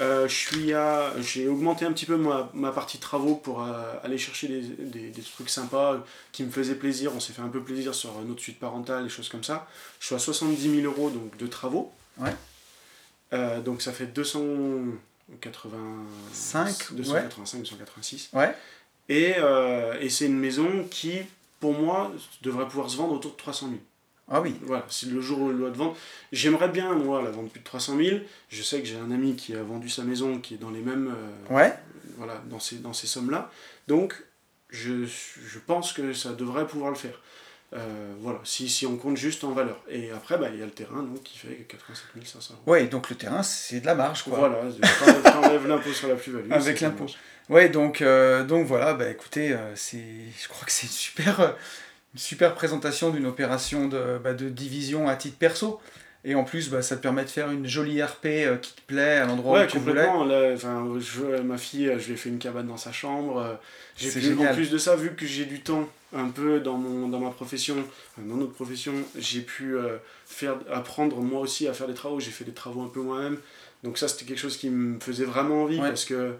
[0.00, 3.94] Euh, je suis à, j'ai augmenté un petit peu ma, ma partie travaux pour euh,
[4.02, 7.12] aller chercher des, des, des trucs sympas qui me faisaient plaisir.
[7.14, 9.68] On s'est fait un peu plaisir sur notre suite parentale, des choses comme ça.
[10.00, 11.92] Je suis à 70 000 euros donc, de travaux.
[12.18, 12.34] Ouais.
[13.32, 14.92] Euh, donc ça fait 285,
[16.32, 18.30] Cinq, 285, 286.
[18.34, 18.54] ouais.
[19.08, 21.18] Et, euh, et c'est une maison qui,
[21.60, 22.12] pour moi,
[22.42, 23.78] devrait pouvoir se vendre autour de 300 000.
[24.30, 25.96] Ah oui, Voilà, si le jour où elle doit te vendre.
[26.30, 28.18] J'aimerais bien, moi, la vendre plus de 300 000.
[28.48, 30.80] Je sais que j'ai un ami qui a vendu sa maison qui est dans les
[30.80, 31.12] mêmes.
[31.50, 31.74] euh, ouais.
[32.16, 33.50] voilà, dans ces, dans ces sommes-là.
[33.88, 34.14] Donc,
[34.70, 37.20] je, je pense que ça devrait pouvoir le faire.
[37.74, 39.80] Euh, voilà, si, si on compte juste en valeur.
[39.88, 42.62] Et après, bah, il y a le terrain donc, qui fait 87 500 euros.
[42.70, 44.38] Ouais, donc le terrain, c'est de la marge, quoi.
[44.38, 44.56] Voilà,
[45.24, 46.52] t'enlèves- l'impôt sur la plus-value.
[46.52, 47.06] Avec l'impôt.
[47.48, 50.04] Ouais, donc, euh, donc voilà, bah écoutez, euh, c'est,
[50.40, 51.40] je crois que c'est une super,
[52.14, 55.80] une super présentation d'une opération de, bah, de division à titre perso.
[56.24, 58.80] Et en plus, bah, ça te permet de faire une jolie RP euh, qui te
[58.82, 60.04] plaît à l'endroit Ouais, où tu voulais.
[60.06, 60.24] complètement.
[60.24, 63.38] Là, je, ma fille, je lui ai fait une cabane dans sa chambre.
[63.38, 63.54] euh,
[63.96, 67.08] J'ai pu, en plus de ça, vu que j'ai du temps un peu dans, mon,
[67.08, 67.74] dans ma profession,
[68.18, 69.96] dans notre profession, j'ai pu euh,
[70.26, 72.20] faire, apprendre moi aussi à faire des travaux.
[72.20, 73.38] J'ai fait des travaux un peu moi-même.
[73.82, 75.88] Donc ça, c'était quelque chose qui me faisait vraiment envie Ouais.
[75.88, 76.34] parce que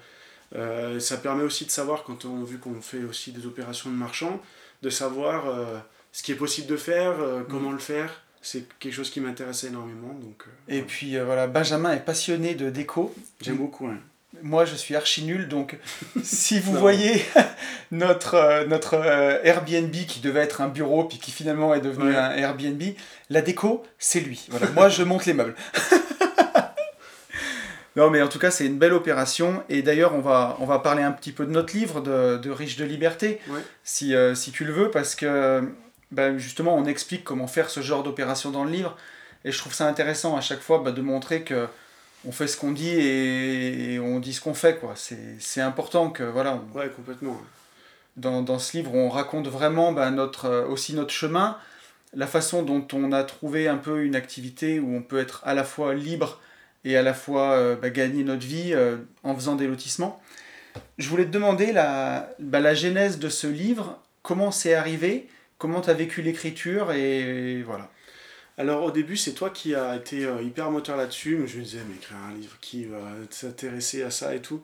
[0.54, 3.96] euh, ça permet aussi de savoir, quand on, vu qu'on fait aussi des opérations de
[3.96, 4.40] marchand,
[4.82, 5.64] de savoir euh,
[6.12, 8.22] ce qui est possible de faire, euh, comment le faire.
[8.44, 10.14] C'est quelque chose qui m'intéressait énormément.
[10.20, 10.86] Donc, euh, Et voilà.
[10.88, 13.14] puis euh, voilà, Benjamin est passionné de déco.
[13.40, 13.86] j'aime beaucoup.
[13.86, 13.98] hein.
[14.42, 15.76] Moi, je suis archi nul, donc
[16.24, 17.22] si vous voyez
[17.92, 22.10] notre, euh, notre euh, Airbnb qui devait être un bureau, puis qui finalement est devenu
[22.10, 22.16] Ouais.
[22.16, 22.82] un Airbnb,
[23.30, 24.44] la déco, c'est lui.
[24.50, 25.54] Voilà, moi, je monte les meubles.
[27.96, 29.62] non, mais en tout cas, c'est une belle opération.
[29.68, 32.50] Et d'ailleurs, on va, on va parler un petit peu de notre livre, de, de
[32.50, 33.60] Riche de Liberté, Ouais.
[33.84, 35.62] si, euh, si tu le veux, parce que
[36.12, 38.96] ben, justement, on explique comment faire ce genre d'opération dans le livre.
[39.44, 41.66] Et je trouve ça intéressant à chaque fois bah, de montrer que
[42.24, 44.78] on fait ce qu'on dit et, et on dit ce qu'on fait.
[44.78, 44.92] quoi.
[44.94, 47.40] C'est c'est important que voilà, on- Ouais, complètement.
[48.16, 51.56] dans, dans ce livre, on raconte vraiment bah, notre, euh, aussi notre chemin,
[52.14, 55.54] la façon dont on a trouvé un peu une activité où on peut être à
[55.54, 56.38] la fois libre
[56.84, 60.20] et à la fois euh, bah, gagner notre vie euh, en faisant des lotissements.
[60.98, 65.28] Je voulais te demander la, bah, la genèse de ce livre, comment c'est arrivé,
[65.62, 67.88] comment tu as vécu l'écriture et voilà.
[68.58, 71.40] Alors au début, c'est toi qui as été euh, hyper moteur là-dessus.
[71.46, 72.98] Je me disais, mais écrire un livre, qui va
[73.30, 74.60] s'intéresser à ça et tout.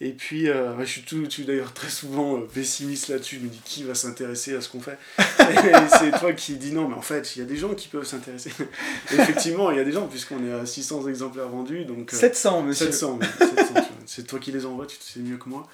[0.00, 3.36] Et puis, euh, je suis, tout, d'ailleurs très souvent euh, pessimiste là-dessus.
[3.36, 4.98] Je me dis, qui va s'intéresser à ce qu'on fait?
[5.18, 7.88] Et c'est toi qui dis non, mais en fait, il y a des gens qui
[7.88, 8.52] peuvent s'intéresser.
[9.12, 11.86] Effectivement, il y a des gens, puisqu'on est à 600 exemplaires vendus.
[11.86, 12.86] Donc, euh, 700, monsieur.
[12.86, 13.82] 700, mais 700, tu vois.
[14.04, 15.66] c'est toi qui les envoies, tu sais mieux que moi.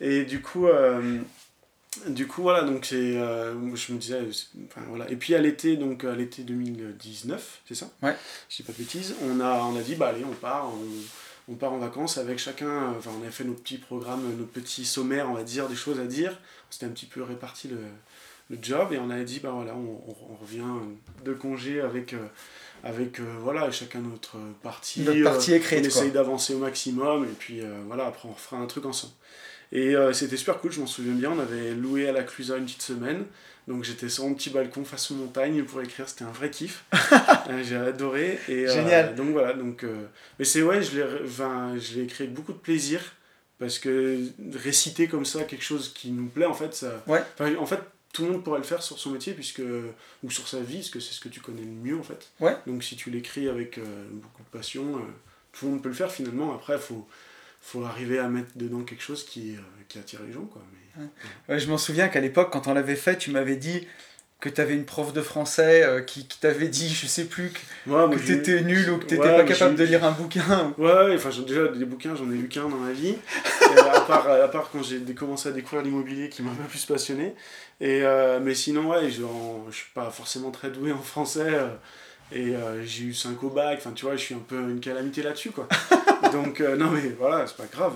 [0.00, 1.18] Et du coup, euh,
[2.08, 4.20] du coup voilà, donc c'est, euh, je me disais,
[4.66, 5.10] enfin voilà.
[5.10, 7.90] Et puis à l'été, donc à l'été 2019, c'est ça?
[8.02, 8.14] Ouais.
[8.48, 9.14] Je dis pas de bêtises.
[9.22, 12.38] On a, on a dit, bah allez, on part, on, on part en vacances avec
[12.38, 12.68] chacun.
[12.68, 15.74] euh, Enfin, on a fait notre petit programme, notre petit sommaire, on va dire, des
[15.74, 16.30] choses à dire.
[16.68, 17.78] On s'était un petit peu réparti le,
[18.50, 20.62] le job et on a dit, bah voilà, on, on- on revient
[21.24, 22.12] de congé avec.
[22.14, 22.18] euh,
[22.82, 25.80] avec euh, voilà chacun notre partie Notre partie on écrite.
[25.80, 25.86] quoi.
[25.88, 29.12] essaye d'avancer au maximum et puis voilà après on fera un truc ensemble
[29.72, 32.56] et euh, c'était super cool je m'en souviens bien on avait loué à la Clusa
[32.56, 33.24] une petite semaine
[33.68, 36.84] donc j'étais sur mon petit balcon face aux montagnes pour écrire c'était un vrai kiff
[37.48, 39.14] Euh, j'ai adoré et euh, Génial.
[39.16, 40.04] donc voilà donc euh,
[40.38, 43.00] mais c'est ouais je l'ai enfin, je l'ai écrit avec beaucoup de plaisir
[43.58, 44.18] parce que
[44.54, 47.22] réciter comme ça quelque chose qui nous plaît en fait ça Ouais.
[47.58, 47.80] en fait
[48.12, 49.62] tout le monde pourrait le faire sur son métier puisque
[50.22, 52.28] ou sur sa vie parce que c'est ce que tu connais le mieux en fait
[52.40, 52.56] Ouais.
[52.66, 53.78] donc si tu l'écris avec
[54.12, 55.00] beaucoup de passion
[55.52, 57.06] tout le monde peut le faire finalement après faut
[57.60, 61.04] faut arriver à mettre dedans quelque chose qui, euh, qui attire les gens quoi mais
[61.48, 63.86] Ouais, je m'en souviens qu'à l'époque, quand on l'avait fait, tu m'avais dit
[64.40, 67.50] que tu avais une prof de français euh, qui, qui t'avait dit, je sais plus,
[67.50, 70.10] que, Ouais, que j'ai- t'étais nul ou que t'étais Ouais, pas capable de lire un
[70.12, 70.74] bouquin.
[70.78, 73.10] Ouais, ouais, enfin déjà des bouquins, j'en ai lu qu'un dans ma vie.
[73.62, 76.64] Et à, part, à part quand j'ai commencé à découvrir l'immobilier qui m'a un peu
[76.64, 77.34] plus passionné.
[77.80, 79.22] Et, euh, mais sinon, ouais, je
[79.76, 81.46] suis pas forcément très doué en français.
[81.46, 81.68] euh,
[82.32, 84.80] et euh, j'ai eu 5 au bac, enfin tu vois, je suis un peu une
[84.80, 85.68] calamité là-dessus quoi.
[86.32, 87.94] Donc, euh, non mais voilà, c'est pas grave.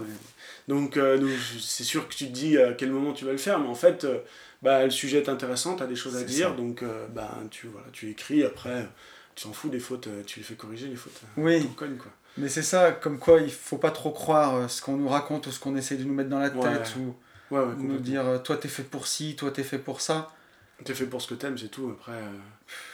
[0.67, 3.33] Donc, euh, donc, je- c'est sûr que tu te dis à quel moment tu vas
[3.33, 4.19] le faire, mais en fait, euh,
[4.63, 6.55] bah, le sujet est intéressant, tu as des choses à dire, ça.
[6.57, 8.89] donc euh, bah, tu, voilà, tu écris, après,
[9.35, 11.21] tu t'en fous des fautes, euh, tu les fais corriger les fautes.
[11.23, 11.63] euh, Oui.
[11.65, 12.11] t'en cognes, quoi.
[12.39, 15.47] Mais c'est ça, comme quoi il faut pas trop croire euh, ce qu'on nous raconte
[15.47, 16.63] ou ce qu'on essaie de nous mettre dans la tête
[16.97, 17.03] Ouais.
[17.03, 17.15] ou
[17.51, 20.33] Ouais, ouais, nous dire euh, toi t'es fait pour ci, toi t'es fait pour ça.
[20.85, 21.89] T'es fait pour ce que t'aimes, c'est tout.
[21.97, 22.33] Après, euh,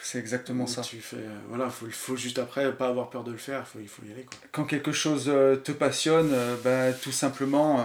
[0.02, 0.82] C'est exactement ça.
[0.82, 1.16] tu fais.
[1.16, 4.02] euh, voilà, faut, faut juste après pas avoir peur de le faire, faut, il faut
[4.04, 4.38] y aller quoi.
[4.52, 7.84] Quand quelque chose euh, te passionne, bah, tout simplement,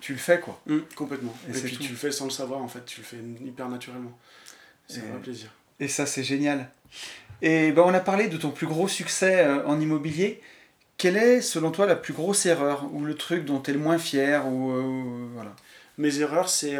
[0.00, 0.60] tu le fais, quoi.
[0.68, 1.34] Hum, complètement.
[1.48, 1.82] Et puis tout.
[1.82, 4.16] tu le fais sans le savoir en fait, tu le fais hyper naturellement.
[4.86, 5.48] C'est un vrai plaisir.
[5.80, 6.68] Et ça, c'est génial.
[7.40, 10.42] Et ben, on a parlé de ton plus gros succès en immobilier.
[10.98, 13.80] Quelle est, selon toi, la plus grosse erreur ou le truc dont tu es le
[13.80, 15.56] moins fier ou, voilà?
[15.96, 16.76] Mes erreurs, c'est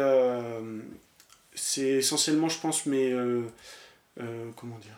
[1.63, 3.13] c'est essentiellement, je pense, mes.
[3.13, 3.43] euh,
[4.19, 4.97] euh, comment dire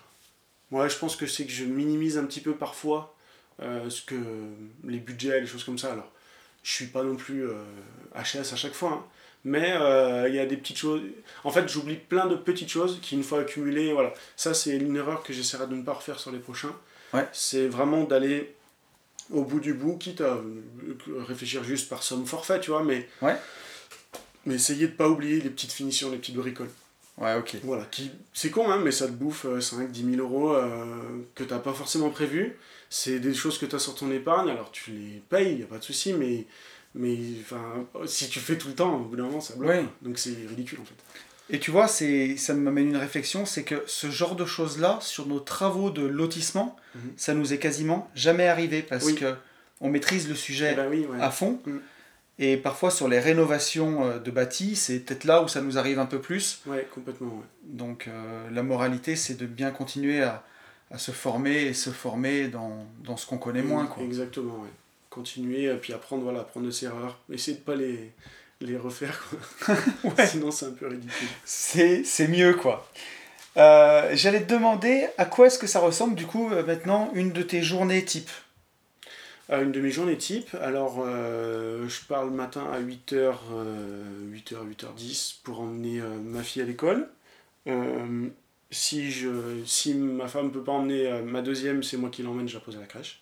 [0.71, 3.13] Ouais, je pense que c'est que je minimise un petit peu parfois
[3.61, 4.15] euh, ce que,
[4.85, 5.91] les budgets, les choses comme ça.
[5.91, 6.09] Alors,
[6.63, 7.45] je suis pas non plus
[8.15, 9.05] HS à chaque fois, hein,
[9.43, 9.75] mais
[10.29, 11.01] il y a des petites choses.
[11.43, 14.13] En fait, j'oublie plein de petites choses qui, une fois accumulées, voilà.
[14.37, 16.73] Ça, c'est une erreur que j'essaierai de ne pas refaire sur les prochains.
[17.13, 17.27] Ouais.
[17.33, 18.55] C'est vraiment d'aller
[19.31, 20.39] au bout du bout, quitte à
[21.27, 23.07] réfléchir juste par somme forfait, tu vois, mais
[24.45, 26.69] mais essayez de pas oublier les petites finitions, les petites bricoles.
[27.17, 27.57] Ouais, ok.
[27.63, 30.85] Voilà, qui c'est con, hein, mais ça te bouffe 5-10 000 euros euh,
[31.35, 32.57] que t'as pas forcément prévu.
[32.89, 35.67] C'est des choses que tu as sur ton épargne, alors tu les payes, y a
[35.67, 36.45] pas de souci, mais,
[36.95, 37.17] mais
[38.07, 39.69] si tu fais tout le temps, au bout d'un moment, ça bloque.
[39.69, 39.85] Ouais.
[40.01, 40.95] Donc c'est ridicule en fait.
[41.49, 45.27] Et tu vois, c'est, ça m'amène une réflexion, c'est que ce genre de choses-là, sur
[45.27, 47.11] nos travaux de lotissement, Mhm.
[47.17, 49.15] ça nous est quasiment jamais arrivé parce Oui.
[49.15, 49.33] que
[49.81, 51.19] on maîtrise le Eh sujet ben oui, ouais.
[51.19, 51.59] à fond.
[51.65, 51.81] Mhm.
[52.39, 55.99] Et parfois sur les rénovations euh, de bâtis, c'est peut-être là où ça nous arrive
[55.99, 56.61] un peu plus.
[56.65, 57.27] Ouais, complètement.
[57.27, 57.45] Ouais.
[57.63, 60.43] Donc euh, la moralité, c'est de bien continuer à,
[60.91, 63.85] à se former et se former dans, dans ce qu'on connaît moins.
[63.85, 64.03] Quoi.
[64.03, 64.69] Exactement, ouais.
[65.09, 67.19] Continuer, et puis apprendre, voilà, apprendre de ses erreurs.
[67.31, 68.11] Essayer de pas les,
[68.61, 69.75] les refaire, quoi.
[70.17, 70.25] Ouais.
[70.27, 71.27] Sinon, c'est un peu ridicule.
[71.45, 72.89] C'est, mieux, quoi.
[73.57, 77.31] Euh, j'allais te demander à quoi est-ce que ça ressemble, du coup, euh, maintenant, une
[77.31, 78.29] de tes journées type?
[79.49, 83.33] Une demi-journée type, alors euh, je pars le matin à 8h,
[84.31, 87.07] 8h, 8h10 pour emmener euh, ma fille à l'école.
[87.67, 88.27] Euh,
[88.71, 89.29] si, je,
[89.65, 92.55] si ma femme ne peut pas emmener euh, ma deuxième, c'est moi qui l'emmène, je
[92.55, 93.21] la pose à la crèche.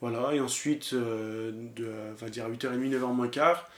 [0.00, 3.68] Voilà, et ensuite, euh, de, on va dire 8h30, 9h moins quart,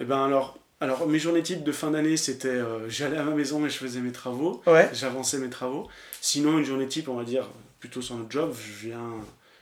[0.00, 3.32] et ben alors, alors mes journées types de fin d'année, c'était euh, j'allais à ma
[3.32, 4.88] maison et je faisais mes travaux Ouais.
[4.92, 5.88] j'avançais mes travaux.
[6.20, 7.48] Sinon, une journée type, on va dire,
[7.80, 9.10] plutôt sur notre job, je viens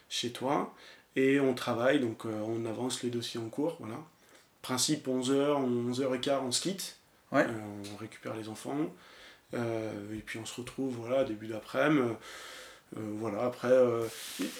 [0.08, 0.74] chez toi
[1.16, 3.96] et on travaille, donc euh, on avance les dossiers en cours, voilà.
[4.62, 6.96] Principe 11h, 11h15, on se quitte,
[7.32, 7.42] Ouais.
[7.42, 8.94] Euh, on récupère les enfants,
[9.54, 12.14] euh, et puis on se retrouve, voilà, début d'après-midi.
[12.92, 13.74] Voilà, après,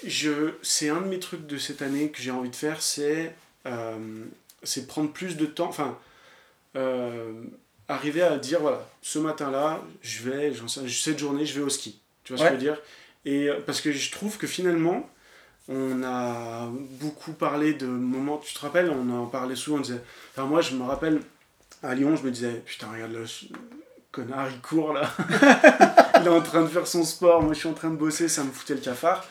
[0.05, 3.33] je, c'est un de mes trucs de cette année que j'ai envie de faire, c'est,
[4.63, 5.97] c'est prendre plus de temps, enfin,
[6.75, 7.41] euh,
[7.87, 11.69] arriver à dire, voilà, ce matin-là, je vais, j'en sais, cette journée, je vais au
[11.69, 12.01] ski.
[12.25, 12.81] Tu vois ce que je veux dire?
[13.23, 15.09] Et parce que je trouve que finalement,
[15.69, 16.69] on a
[17.01, 20.01] beaucoup parlé de moments, tu te rappelles, on en parlait souvent, on disait,
[20.35, 21.21] enfin moi je me rappelle,
[21.83, 23.25] à Lyon, je me disais, putain, regarde le
[24.11, 25.09] connard, il court là.
[26.21, 28.27] il est en train de faire son sport, moi je suis en train de bosser,
[28.27, 29.25] ça me foutait le cafard.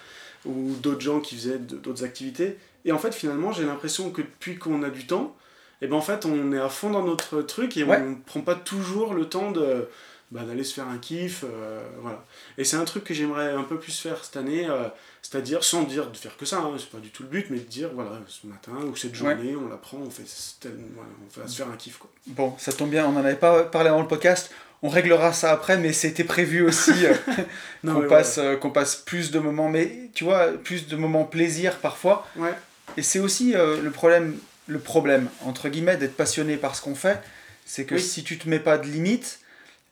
[0.45, 2.57] Ou d'autres gens qui faisaient d'autres activités.
[2.85, 5.35] Et en fait, finalement, j'ai l'impression que depuis qu'on a du temps,
[5.83, 8.01] et ben en fait, on est à fond dans notre truc et Ouais.
[8.01, 9.89] on prend pas toujours le temps de
[10.31, 12.25] bah, d'aller se faire un kiff, euh, voilà.
[12.59, 14.89] Et c'est un truc que j'aimerais un peu plus faire cette année, euh,
[15.23, 17.59] c'est-à-dire sans dire de faire que ça, hein, c'est pas du tout le but, mais
[17.59, 19.17] de dire voilà, ce matin ou cette Ouais.
[19.37, 20.25] journée, on la prend, on fait,
[20.61, 22.11] tel- voilà, on va se faire un kiff quoi.
[22.29, 24.51] Bon, ça tombe bien, on n'en avait pas parlé dans le podcast.
[24.83, 27.15] On réglera ça après, mais c'était prévu aussi euh,
[27.87, 31.79] qu'on passe, euh, qu'on passe plus de moments, mais tu vois, plus de moments plaisir
[31.79, 32.27] parfois.
[32.37, 32.53] Ouais.
[32.97, 36.95] Et c'est aussi euh, le problème, le problème entre guillemets d'être passionné par ce qu'on
[36.95, 37.21] fait,
[37.65, 38.01] c'est que Oui.
[38.03, 39.41] si tu te mets pas de limites,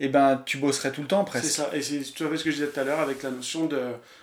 [0.00, 1.46] eh ben tu bosserais tout le temps C'est presque.
[1.52, 3.30] ça, et c'est tout à fait ce que je disais tout à l'heure avec la
[3.30, 3.80] notion de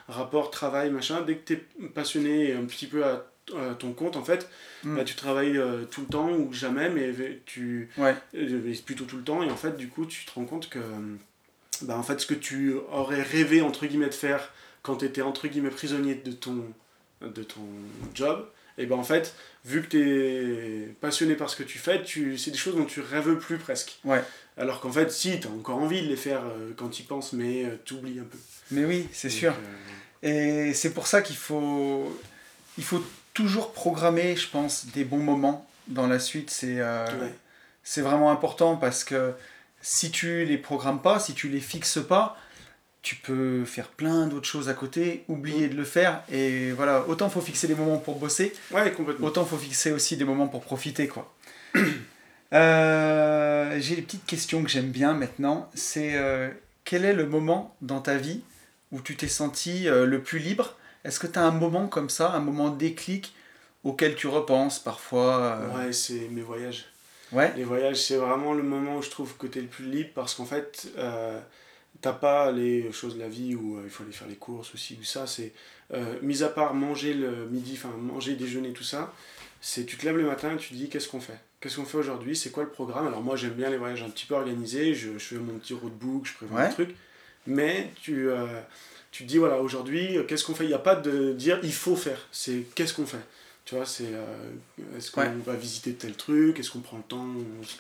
[0.08, 1.22] rapport travail, machin.
[1.22, 3.26] Dès que tu es passionné et un petit peu à,
[3.58, 4.48] à ton compte, en fait,
[4.84, 4.96] Mm.
[4.96, 7.14] bah, tu travailles euh, tout le temps ou jamais, mais
[7.46, 7.90] tu.
[7.98, 8.16] Ouais.
[8.36, 10.80] euh, plutôt tout le temps, et en fait, du coup, tu te rends compte que.
[11.84, 14.52] Bah, en fait, ce que tu aurais rêvé, entre guillemets, de faire
[14.84, 16.64] quand tu étais, entre guillemets, prisonnier de ton,
[17.22, 17.62] de ton
[18.16, 18.48] job,
[18.78, 19.34] et ben en fait,
[19.66, 22.86] vu que tu es passionné par ce que tu fais, tu, c'est des choses dont
[22.86, 24.00] tu rêves plus presque.
[24.04, 24.24] Ouais.
[24.58, 27.06] Alors qu'en fait, si, tu as encore envie de les faire euh, quand tu y
[27.06, 28.38] penses, mais tu oublies un peu.
[28.72, 29.54] Mais oui, c'est Donc, sûr.
[30.24, 32.18] euh, Et c'est pour ça qu'il faut,
[32.78, 33.04] il faut
[33.34, 36.50] toujours programmer, je pense, des bons moments dans la suite.
[36.50, 37.34] C'est euh, ouais.
[37.84, 39.34] c'est vraiment important parce que
[39.82, 42.38] si tu les programmes pas, si tu les fixes pas,
[43.02, 46.24] tu peux faire plein d'autres choses à côté, oublier de le faire.
[46.32, 49.28] Et voilà, autant faut fixer des moments pour bosser, Ouais, complètement.
[49.28, 51.34] autant faut fixer aussi des moments pour profiter, quoi.
[52.54, 55.70] Euh, J'ai des petites questions que j'aime bien maintenant.
[55.74, 56.50] C'est euh,
[56.84, 58.42] quel est le moment dans ta vie
[58.92, 60.76] où tu t'es senti euh, le plus libre?
[61.06, 63.34] Est-ce que tu as un moment comme ça, un moment déclic
[63.84, 66.86] auquel tu repenses parfois Ouais, c'est mes voyages.
[67.32, 67.54] Ouais.
[67.56, 70.10] Les voyages, c'est vraiment le moment où je trouve que tu es le plus libre
[70.14, 70.90] parce qu'en fait,
[72.02, 74.74] t'as pas les choses de la vie où euh, il faut aller faire les courses
[74.74, 75.28] aussi ou ça.
[75.28, 75.54] C'est
[75.94, 79.14] euh, mis à part manger le midi, enfin manger, déjeuner, tout ça.
[79.62, 81.38] C'est tu te lèves le matin et tu te dis qu'est-ce qu'on fait?
[81.60, 82.36] Qu'est-ce qu'on fait aujourd'hui?
[82.36, 83.06] C'est quoi le programme?
[83.08, 84.96] Alors moi j'aime bien les voyages un petit peu organisés.
[84.96, 86.68] Je, je fais mon petit roadbook, je prévois Ouais.
[86.70, 86.96] des trucs.
[87.48, 88.46] Mais tu, euh,
[89.12, 90.64] tu te dis voilà aujourd'hui qu'est-ce qu'on fait?
[90.66, 92.28] Il n'y a pas de dire il faut faire.
[92.32, 93.24] C'est qu'est-ce qu'on fait?
[93.66, 94.12] Tu vois c'est
[94.98, 95.32] est-ce qu'on Ouais.
[95.46, 96.60] va visiter tel truc?
[96.60, 97.28] Est-ce qu'on prend le temps?
[97.60, 97.76] On, se-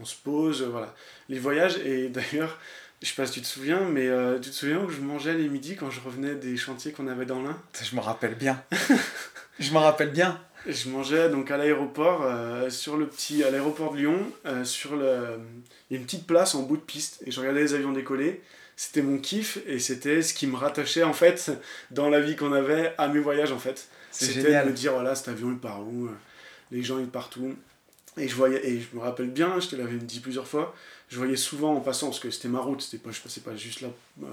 [0.00, 0.94] on se pose Voilà.
[1.28, 2.58] Les voyages et d'ailleurs
[3.02, 5.34] je sais pas si tu te souviens, mais euh, tu te souviens où je mangeais
[5.34, 7.56] les midis quand je revenais des chantiers qu'on avait dans l'Ain?
[7.80, 8.62] Je me rappelle bien.
[9.60, 10.40] je me rappelle bien.
[10.66, 14.96] Je mangeais donc à l'aéroport, euh, sur le petit, à l'aéroport de Lyon, euh, sur
[14.96, 15.38] le,
[15.88, 17.92] il y a une petite place en bout de piste et je regardais les avions
[17.92, 18.42] décoller.
[18.76, 21.52] C'était mon kiff et c'était ce qui me rattachait en fait
[21.90, 23.88] dans la vie qu'on avait à mes voyages en fait.
[24.10, 26.08] C'était de me dire voilà cet avion il part où,
[26.70, 27.54] les gens ils partent où?
[28.16, 30.74] Et je voyais et je me rappelle bien, je te l'avais dit plusieurs fois,
[31.08, 33.56] je voyais souvent en passant parce que c'était ma route, c'était pas je passais pas
[33.56, 33.88] juste là
[34.22, 34.26] euh,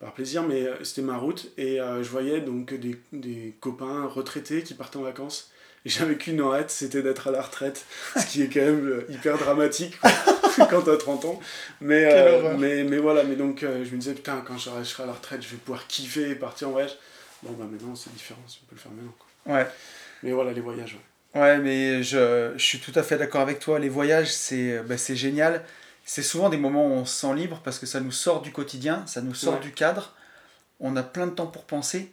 [0.00, 4.06] par plaisir, mais euh, c'était ma route et euh, je voyais donc des, des copains
[4.06, 5.50] retraités qui partaient en vacances.
[5.86, 9.38] Et j'avais qu'une hâte, c'était d'être à la retraite, ce qui est quand même hyper
[9.38, 9.98] dramatique
[10.70, 11.40] quand t'as 30 ans.
[11.80, 15.06] Mais, euh, mais, mais voilà, mais donc je me disais, putain, quand je serai à
[15.06, 16.98] la retraite, je vais pouvoir kiffer et partir en voyage.
[17.42, 19.14] Bon, bah maintenant c'est différent, on peut le faire maintenant.
[19.18, 19.54] Quoi.
[19.54, 19.66] Ouais.
[20.22, 21.40] Mais voilà, les voyages, ouais.
[21.40, 23.78] Ouais, mais je, je suis tout à fait d'accord avec toi.
[23.78, 25.64] Les voyages, c'est bah, c'est génial.
[26.12, 28.50] C'est souvent des moments où on se sent libre parce que ça nous sort du
[28.50, 29.60] quotidien, ça nous sort Ouais.
[29.60, 30.12] du cadre.
[30.80, 32.10] On a plein de temps pour penser.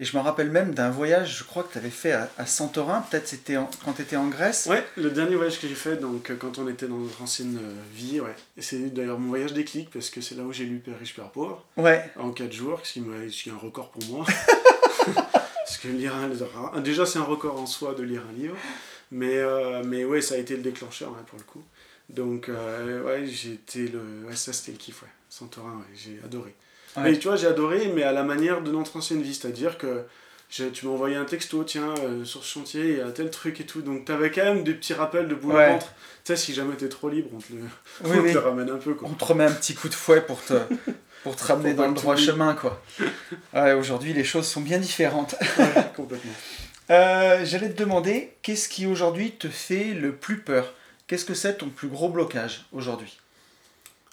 [0.00, 2.44] Et je me rappelle même d'un voyage, je crois que tu avais fait à, à
[2.44, 4.66] Santorin, peut-être c'était en- quand tu étais en Grèce.
[4.68, 7.56] Ouais, le dernier voyage que j'ai fait, donc euh, quand on était dans notre ancienne
[7.62, 8.34] euh, vie, ouais.
[8.56, 11.14] Et c'est d'ailleurs mon voyage déclic parce que c'est là où j'ai lu Père riche,
[11.14, 14.02] Père pauvre Ouais, en 4 jours, ce qui, m'a- ce qui est un record pour
[14.06, 14.26] moi.
[15.14, 18.56] parce que lire un, déjà c'est un record en soi de lire un livre,
[19.12, 21.62] mais, euh, mais ouais, ça a été le déclencheur hein, pour le coup.
[22.08, 25.08] Donc euh, ouais, été le, ouais, ça c'était le kiff, ouais.
[25.28, 26.54] Santorin, ouais, j'ai adoré.
[26.96, 27.02] Ouais.
[27.02, 30.04] Mais tu vois, j'ai adoré, mais à la manière de notre ancienne vie, c'est-à-dire que
[30.48, 33.60] tu m'as envoyé un texto, tiens, euh, sur ce chantier, il y a tel truc
[33.60, 33.82] et tout.
[33.82, 35.70] Donc t'avais quand même des petits rappels de boule Ouais.
[35.72, 35.88] ventre.
[36.24, 37.58] Tu sais, si jamais t'es trop libre, on te le,
[38.04, 38.32] oui, on te oui.
[38.32, 39.08] le ramène un peu, quoi.
[39.10, 40.54] On te remet un petit coup de fouet pour te,
[41.24, 42.80] pour te ramener dans le droit chemin, quoi.
[43.52, 45.34] Ouais, aujourd'hui, les choses sont bien différentes.
[45.96, 46.32] Complètement.
[46.90, 50.72] Euh, J'allais te demander, qu'est-ce qui aujourd'hui te fait le plus peur?
[51.06, 53.18] Qu'est-ce que c'est ton plus gros blocage aujourd'hui?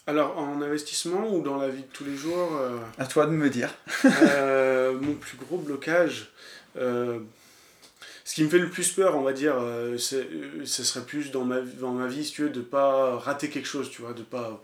[0.05, 3.31] Alors, en investissement ou dans la vie de tous les jours, euh, À toi de
[3.31, 3.73] me dire.
[4.05, 6.29] euh, mon plus gros blocage,
[6.77, 7.19] euh,
[8.25, 11.45] ce qui me fait le plus peur, on va dire, euh, ce serait plus dans
[11.45, 14.23] ma, dans ma vie, si tu veux, de pas rater quelque chose, tu vois, de
[14.23, 14.61] pas,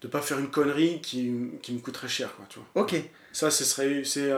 [0.00, 2.82] de pas faire une connerie qui, qui me coûterait cher, quoi, tu vois.
[2.82, 2.94] Ok.
[3.32, 4.04] Ça, ce serait.
[4.04, 4.32] C'est,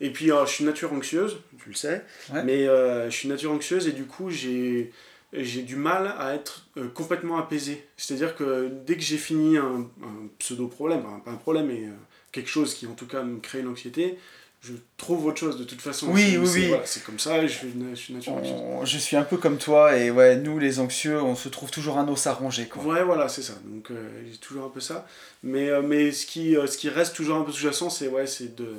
[0.00, 2.42] et puis, alors, je suis nature anxieuse, tu le sais, Ouais.
[2.42, 4.92] mais je suis nature anxieuse et du coup, j'ai,
[5.36, 7.86] j'ai du mal à être euh, complètement apaisé.
[7.96, 11.90] C'est-à-dire que dès que j'ai fini un, un pseudo-problème, enfin, pas un problème, mais euh,
[12.32, 14.16] quelque chose qui en tout cas me crée une anxiété,
[14.62, 16.08] je trouve autre chose de toute façon.
[16.10, 16.68] Oui, oui, oui.
[16.68, 18.56] voilà, c'est comme ça, je suis, je suis nature anxieuse.
[18.58, 21.70] On- je suis un peu comme toi et ouais, nous les anxieux, on se trouve
[21.70, 22.82] toujours un os à ronger quoi.
[22.82, 23.54] Ouais, voilà, c'est ça.
[23.66, 25.06] Donc, euh, j'ai toujours un peu ça.
[25.42, 28.54] Mais, euh, mais ce, qui, ce qui reste toujours un peu sous-jacent, c'est ouais, c'est
[28.56, 28.74] de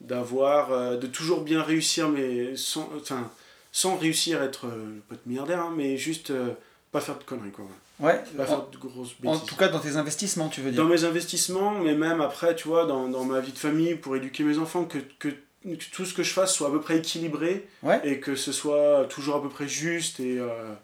[0.00, 3.30] d'avoir de toujours bien réussir mais sans enfin
[3.72, 6.50] sans réussir à être euh, pas de milliardaire hein, mais juste euh,
[6.92, 7.64] pas faire de conneries quoi
[8.00, 8.18] Ouais.
[8.36, 10.82] pas En, faire de grosses en bêtises tout cas dans tes investissements, tu veux dire.
[10.82, 14.16] dans mes investissements mais même après tu vois dans, dans ma vie de famille pour
[14.16, 16.98] éduquer mes enfants que, que, que tout ce que je fasse soit à peu près
[16.98, 18.00] équilibré Ouais.
[18.04, 20.74] et que ce soit toujours à peu près juste et euh,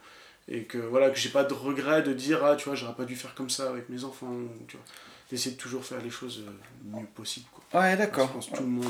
[0.48, 3.04] et que voilà que j'ai pas de regret de dire ah tu vois j'aurais pas
[3.06, 4.32] dû faire comme ça avec mes enfants
[4.68, 4.84] tu vois
[5.30, 6.44] d'essayer de toujours faire les choses
[6.84, 8.28] le mieux possible quoi Ouais, je d'accord.
[8.30, 8.84] pense que tout le monde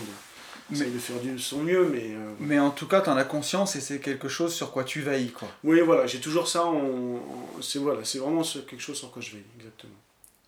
[0.70, 3.76] Mais- de faire du son mieux mais euh, Mais en tout cas, t'en as conscience
[3.76, 5.48] et c'est quelque chose sur quoi tu veilles quoi.
[5.64, 9.22] oui voilà j'ai toujours ça en, en- c'est voilà vraiment ce- quelque chose sur quoi
[9.22, 9.94] je vais exactement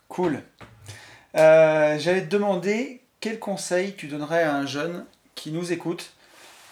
[0.09, 0.43] Cool.
[1.37, 5.05] Euh, J'allais te demander quel conseil tu donnerais à un jeune
[5.35, 6.13] qui nous écoute,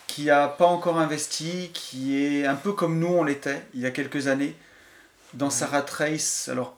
[0.06, 3.86] qui n'a pas encore investi, qui est un peu comme nous on l'était il y
[3.86, 4.54] a quelques années,
[5.34, 6.76] dans sa rat race, alors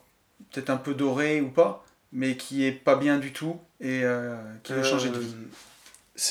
[0.53, 4.37] peut-être un peu doré ou pas, mais qui est pas bien du tout et euh,
[4.65, 5.35] qui veut changer de vie.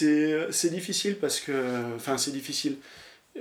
[0.02, 1.96] Euh, C'est c'est difficile parce que.
[1.96, 2.78] Enfin, c'est difficile.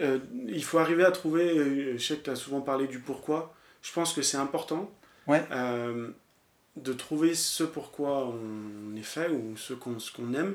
[0.01, 0.19] Euh,
[0.49, 1.59] il faut arriver à trouver.
[1.59, 3.55] euh, Je sais que tu as souvent parlé du pourquoi.
[3.83, 4.91] Je pense que c'est important.
[5.27, 5.45] Ouais.
[5.51, 6.09] euh,
[6.77, 10.55] de trouver ce pourquoi on est fait ou ce qu'on ce qu'on aime.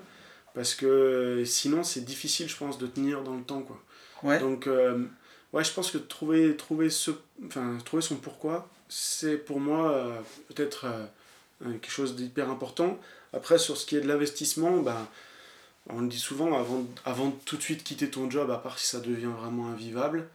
[0.53, 3.61] Parce que euh, sinon, c'est difficile, je pense, de tenir dans le temps.
[3.63, 3.81] Quoi.
[4.23, 4.39] Ouais.
[4.39, 5.05] Donc, euh,
[5.53, 7.11] ouais, je pense que trouver, trouver, ce,
[7.47, 10.19] enfin, trouver son pourquoi, c'est pour moi euh,
[10.49, 12.99] peut-être euh, quelque chose d'hyper important.
[13.33, 15.07] Après, sur ce qui est de l'investissement, ben,
[15.93, 18.79] on le dit souvent, avant, avant de tout de suite quitter ton job, à part
[18.79, 20.27] si ça devient vraiment invivable,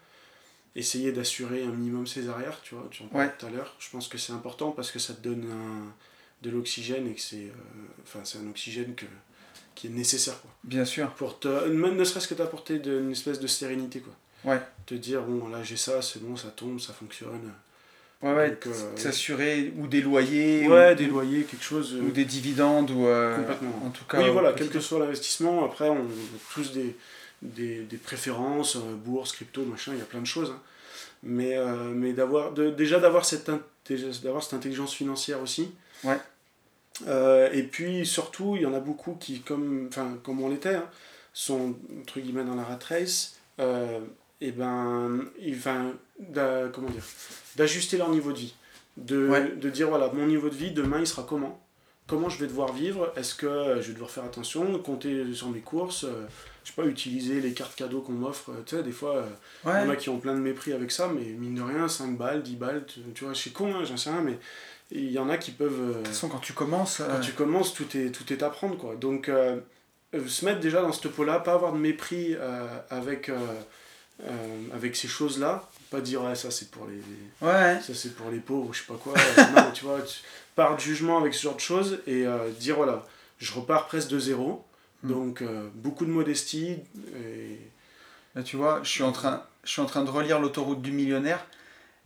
[0.74, 3.74] essayer d'assurer un minimum ses arrières, tu vois, tu en parlais tout à l'heure.
[3.78, 5.92] Je pense que c'est important parce que ça te donne un,
[6.42, 7.50] de l'oxygène et que c'est
[8.02, 9.06] enfin c'est un oxygène que,
[9.74, 10.40] qui est nécessaire.
[10.40, 10.50] Quoi.
[10.64, 11.10] Bien sûr.
[11.12, 14.00] Pour te, même ne serait-ce que t'apporter une espèce de sérénité.
[14.00, 14.52] Quoi.
[14.52, 14.60] Ouais.
[14.84, 17.52] Te dire, bon, là j'ai ça, c'est bon, ça tombe, ça fonctionne.
[18.22, 20.66] Ouais, ouais, euh, s'assurer, ou des loyers.
[20.68, 21.94] Ouais, des loyers, quelque chose.
[21.94, 23.06] Ou des dividendes, ou.
[23.06, 23.82] Euh, Complètement.
[23.84, 24.18] En tout cas.
[24.18, 26.08] Oui, voilà, quel que soit l'investissement, après, on a
[26.54, 26.96] tous des,
[27.42, 30.50] des, des préférences, euh, bourse, crypto, machin, il y a plein de choses.
[30.50, 30.60] Hein.
[31.22, 31.56] Mais,
[31.92, 33.50] mais d'avoir, de, déjà d'avoir cette,
[34.22, 35.70] d'avoir cette intelligence financière aussi.
[36.04, 36.18] Ouais.
[37.52, 39.90] et puis surtout, il y en a beaucoup qui, comme,
[40.22, 40.88] comme on l'était, hein,
[41.32, 43.40] sont entre guillemets dans la rat race.
[44.40, 45.92] Et ben, enfin,
[46.72, 47.04] comment dire
[47.56, 48.54] d'ajuster leur niveau de vie.
[48.96, 51.60] De, de, dire, voilà, mon niveau de vie, demain, il sera comment?
[52.06, 53.12] Comment je vais devoir vivre?
[53.16, 56.26] Est-ce que euh, je vais devoir faire attention, compter sur mes courses euh,
[56.62, 58.52] Je sais pas, utiliser les cartes cadeaux qu'on m'offre.
[58.64, 59.26] Tu sais, des fois, euh,
[59.64, 61.88] il y en a qui ont plein de mépris avec ça, mais mine de rien,
[61.88, 64.38] 5 balles, 10 balles, tu, vois, je suis con, hein, j'en sais rien, mais
[64.92, 65.88] il y en a qui peuvent...
[65.88, 66.98] de toute façon, quand tu commences...
[66.98, 68.94] Quand tu commences, tout est, tout est à prendre, quoi.
[68.94, 69.28] Donc,
[70.14, 72.36] se mettre déjà dans ce pot-là, pas avoir de mépris
[72.88, 73.30] avec,
[74.72, 77.00] avec ces choses-là, pas dire ouais, ça c'est pour les
[77.46, 77.80] ouais.
[77.80, 80.20] ça c'est pour les pauvres je sais pas quoi euh, non tu vois tu
[80.54, 83.04] pars de jugement avec ce genre de choses et euh, dire voilà
[83.38, 84.64] je repars presque de zéro
[85.02, 85.08] hmm.
[85.08, 86.76] donc euh, beaucoup de modestie
[87.16, 87.60] et
[88.34, 90.92] là tu vois je suis en train je suis en train de relire l'autoroute du
[90.92, 91.46] millionnaire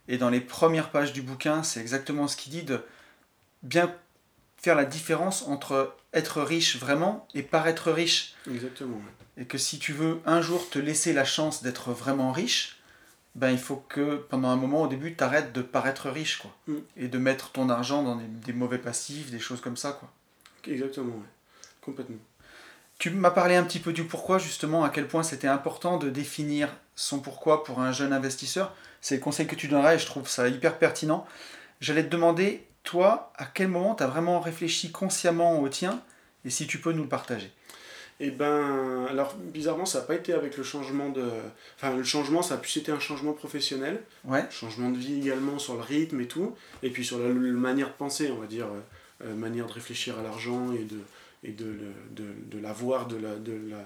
[0.09, 2.81] et dans les premières pages du bouquin c'est exactement ce qu'il dit de
[3.63, 3.95] bien
[4.59, 9.01] faire la différence entre être riche vraiment et paraître riche exactement
[9.41, 12.77] et que si tu veux un jour te laisser la chance d'être vraiment riche
[13.37, 16.55] ben, il faut que pendant un moment au début tu arrêtes de paraître riche quoi.
[16.67, 16.77] Mm.
[16.97, 20.11] et de mettre ton argent dans des, mauvais passifs des choses comme ça quoi.
[20.67, 21.29] Exactement ouais.
[21.81, 22.19] complètement.
[22.99, 26.11] Tu m'as parlé un petit peu du pourquoi justement à quel point c'était important de
[26.11, 28.75] définir son pourquoi pour un jeune investisseur.
[29.01, 31.27] C'est le conseil que tu donnerais et je trouve ça hyper pertinent.
[31.81, 36.03] J'allais te demander toi à quel moment tu as vraiment réfléchi consciemment au tien
[36.45, 37.53] et si tu peux nous le partager
[38.21, 41.25] et eh ben, alors bizarrement, ça n'a pas été avec le changement de.
[41.77, 44.03] Enfin, le changement, ça a plus été un changement professionnel.
[44.27, 44.45] Ouais.
[44.51, 46.55] Changement de vie également sur le rythme et tout.
[46.83, 50.19] Et puis sur la, manière de penser, on va dire, euh, euh, manière de réfléchir
[50.19, 50.99] à l'argent et de,
[51.45, 51.73] et de,
[52.11, 53.83] de, de l'avoir, de, la, de, la,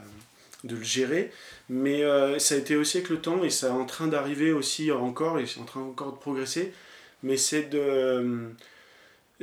[0.64, 1.30] de le gérer.
[1.68, 4.52] Mais euh, ça a été aussi avec le temps et ça est en train d'arriver
[4.52, 6.74] aussi encore et c'est en train encore de progresser.
[7.22, 8.50] Mais c'est de.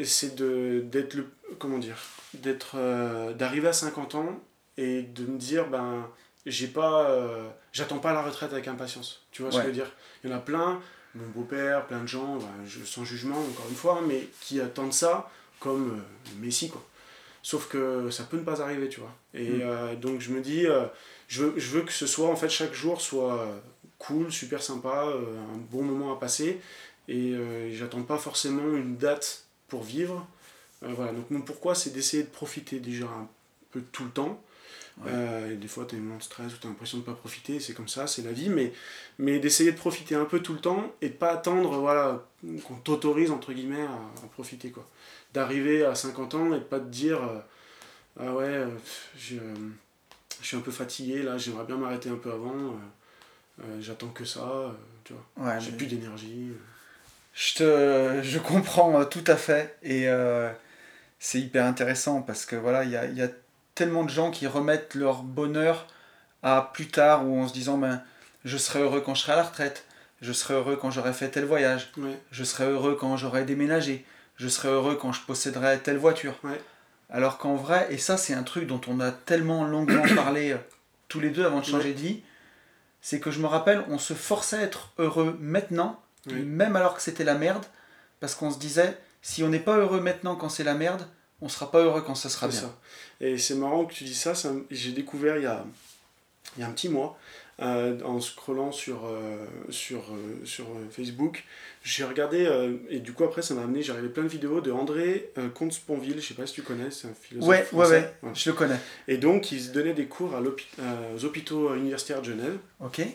[0.04, 1.28] c'est d'être le.
[1.60, 1.98] Comment dire
[2.34, 2.76] D'être.
[3.38, 4.42] d'arriver à 50 ans
[4.82, 6.10] et de me dire ben
[6.46, 9.24] j'ai pas euh, j'attends pas la retraite avec impatience.
[9.32, 9.92] Tu vois ce que je veux dire?
[10.24, 10.82] Il y en a plein
[11.14, 15.30] mon beau-père plein de gens ben, sans jugement encore une fois mais qui attendent ça
[15.60, 16.84] comme euh, Messi quoi.
[17.44, 19.14] Sauf que ça peut ne pas arriver tu vois.
[19.34, 19.62] Et mm.
[19.62, 20.66] euh, donc je me dis
[21.28, 23.48] je, veux, je veux que ce soit en fait chaque jour soit
[24.00, 26.60] cool super sympa un bon moment à passer.
[27.08, 27.36] Et
[27.74, 30.26] j'attends pas forcément une date pour vivre.
[30.82, 31.12] Voilà.
[31.12, 33.28] Donc mon pourquoi c'est d'essayer de profiter déjà un
[33.72, 34.42] peu tout le temps
[35.08, 37.06] euh, des fois, tu as un moment de stress ou tu as l'impression de ne
[37.06, 38.72] pas profiter, c'est comme ça, c'est la vie, mais,
[39.18, 42.26] mais d'essayer de profiter un peu tout le temps et de pas attendre voilà,
[42.68, 44.70] qu'on t'autorise, entre guillemets, à, profiter.
[44.72, 44.88] quoi
[45.34, 47.40] D'arriver à 50 ans et de pas te dire euh,
[48.20, 48.70] Ah ouais, euh,
[49.18, 49.38] je,
[50.42, 52.76] je, suis un peu fatigué, là, j'aimerais bien m'arrêter un peu avant,
[53.80, 56.52] j'attends que ça, tu vois, j'ai plus d'énergie.
[57.34, 60.08] Je, te, je comprends tout à fait et
[61.20, 63.30] c'est hyper intéressant parce que voilà, il y a, y a
[63.82, 65.88] tellement de gens qui remettent leur bonheur
[66.44, 68.04] à plus tard ou en se disant ben
[68.46, 69.86] je serai heureux quand je serai à la retraite,
[70.22, 71.92] je serai heureux quand j'aurai fait tel voyage,
[72.30, 74.06] je serai heureux quand j'aurai déménagé,
[74.36, 76.36] je serai heureux quand je posséderai telle voiture.
[77.10, 80.58] Alors qu'en vrai, et ça c'est un truc dont on a tellement longuement parlé euh,
[81.08, 82.22] tous les deux avant de changer de vie,
[83.02, 87.02] c'est que je me rappelle, on se forçait à être heureux maintenant, même alors que
[87.02, 87.66] c'était la merde,
[88.20, 91.08] parce qu'on se disait, si on n'est pas heureux maintenant quand c'est la merde,
[91.42, 92.60] on sera pas heureux quand ça sera bien.
[92.60, 92.78] Ça.
[93.20, 94.34] Et c'est marrant que tu dis ça,
[94.70, 95.66] j'ai découvert il y, a,
[96.58, 97.18] il y a un petit mois,
[97.62, 101.44] euh, en scrollant sur, euh, sur, euh, sur Facebook,
[101.84, 102.50] j'ai regardé,
[102.90, 106.20] et du coup après ça m'a amené, j'ai regardé plein de vidéos de André Comte-Sponville,
[106.22, 108.14] je sais pas si tu connais, c'est un philosophe ouais, français.
[108.24, 108.80] Ouais, ouais, je le connais.
[109.08, 112.58] Et donc il donnait des cours à aux hôpitaux universitaires de Genève.
[112.80, 113.00] Ok.
[113.00, 113.14] et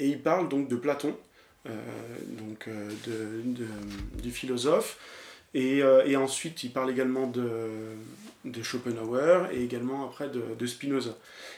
[0.00, 1.16] il parle donc de Platon,
[1.64, 3.66] donc de, de,
[4.20, 4.98] du philosophe,
[5.54, 7.70] et, et, ensuite, il parle également de,
[8.44, 11.16] de Schopenhauer et également après de, de, Spinoza.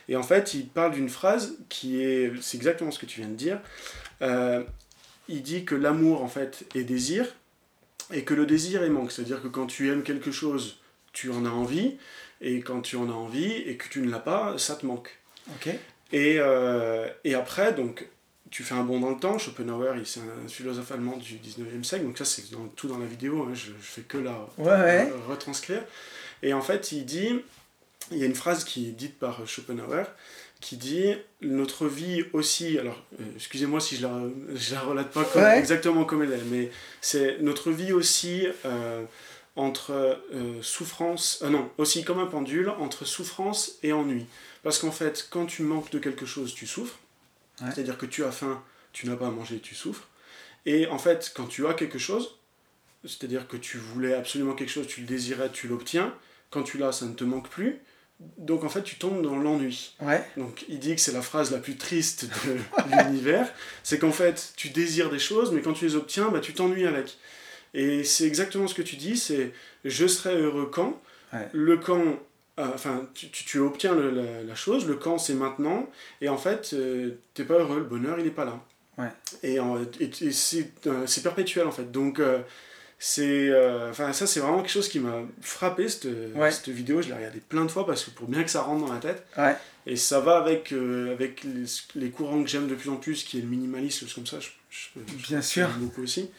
[0.09, 3.29] Et en fait, il parle d'une phrase qui est, c'est exactement ce que tu viens
[3.29, 3.61] de dire.
[4.23, 4.63] Euh,
[5.29, 7.27] il dit que l'amour en fait est désir
[8.13, 9.13] et que le désir est manque.
[9.13, 10.81] C'est-à-dire que quand tu aimes quelque chose,
[11.13, 11.97] tu en as envie
[12.41, 15.19] et quand tu en as envie et que tu ne l'as pas, ça te manque.
[15.51, 15.69] Ok.
[16.13, 18.09] Et, euh, et après, donc,
[18.51, 19.39] tu fais un bond dans le temps.
[19.39, 23.07] Schopenhauer, c'est un philosophe allemand du 19e siècle, donc ça c'est dans- tout dans la
[23.07, 25.05] vidéo, hein, je, je fais que la Ouais, ouais.
[25.11, 25.83] re- retranscrire.
[26.43, 27.31] Et en fait, il dit,
[28.11, 30.05] il y a une phrase qui est dite par Schopenhauer,
[30.61, 34.21] qui dit notre vie aussi, alors euh, excusez-moi si je la,
[34.55, 35.59] je la relate pas comme- Ouais.
[35.59, 36.71] exactement comme elle est, mais
[37.01, 39.05] c'est notre vie aussi euh,
[39.57, 44.27] entre euh, souffrance, euh, non, aussi comme un pendule, entre souffrance et ennui.
[44.63, 46.99] Parce qu'en fait, quand tu manques de quelque chose, tu souffres.
[47.61, 47.69] Ouais.
[47.73, 50.09] C'est-à-dire que tu as faim, tu n'as pas à manger, tu souffres.
[50.67, 52.39] Et en fait, quand tu as quelque chose,
[53.05, 56.15] c'est-à-dire que tu voulais absolument quelque chose, tu le désirais, tu l'obtiens,
[56.51, 57.81] quand tu l'as, ça ne te manque plus.
[58.37, 59.97] Donc en fait, tu tombes dans l'ennui.
[60.01, 60.23] Ouais.
[60.37, 62.57] Donc il dit que c'est la phrase la plus triste de
[63.05, 63.51] l'univers,
[63.83, 66.87] c'est qu'en fait, tu désires des choses, mais quand tu les obtiens, bah, tu t'ennuies
[66.87, 67.17] avec.
[67.73, 69.53] Et c'est exactement ce que tu dis, c'est
[69.85, 71.01] je serai heureux quand.
[71.33, 71.49] Ouais.
[71.53, 72.19] Le quand,
[72.75, 75.89] enfin, tu, tu, tu obtiens le- la, la chose, le quand c'est maintenant,
[76.21, 78.61] et en fait, euh, t'es pas heureux, le bonheur il est pas là.
[78.99, 79.09] Ouais.
[79.43, 81.91] Et, en- et- et c'est euh, c'est perpétuel en fait.
[81.91, 82.41] Donc euh,
[82.99, 86.51] c'est, euh, ça c'est vraiment quelque chose qui m'a frappé cette, Ouais.
[86.51, 87.01] cette vidéo.
[87.01, 89.01] Je l'ai regardée plein de fois parce que pour bien que ça rentre dans la
[89.01, 89.25] tête.
[89.39, 89.57] Ouais.
[89.87, 93.25] Et ça va avec, euh, avec les, les courants que j'aime de plus en plus,
[93.25, 94.39] qui est le minimalisme, comme ça.
[94.41, 94.89] Je, je-
[95.19, 95.69] je- Bien sûr.
[95.79, 96.31] beaucoup aussi.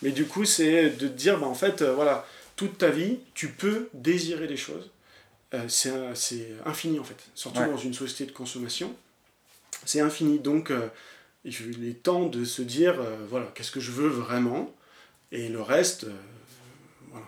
[0.00, 2.24] Mais du coup, c'est de te dire, bah, en fait, euh, voilà,
[2.56, 4.90] toute ta vie, tu peux désirer des choses.
[5.54, 5.92] Euh, c'est
[6.66, 7.16] infini, en fait.
[7.34, 7.68] Surtout Ouais.
[7.70, 8.94] dans une société de consommation.
[9.84, 10.38] C'est infini.
[10.38, 10.88] Donc, euh,
[11.44, 14.74] il est temps de se dire, euh, voilà, qu'est-ce que je veux vraiment?
[15.32, 16.12] Et le reste, euh,
[17.10, 17.26] voilà,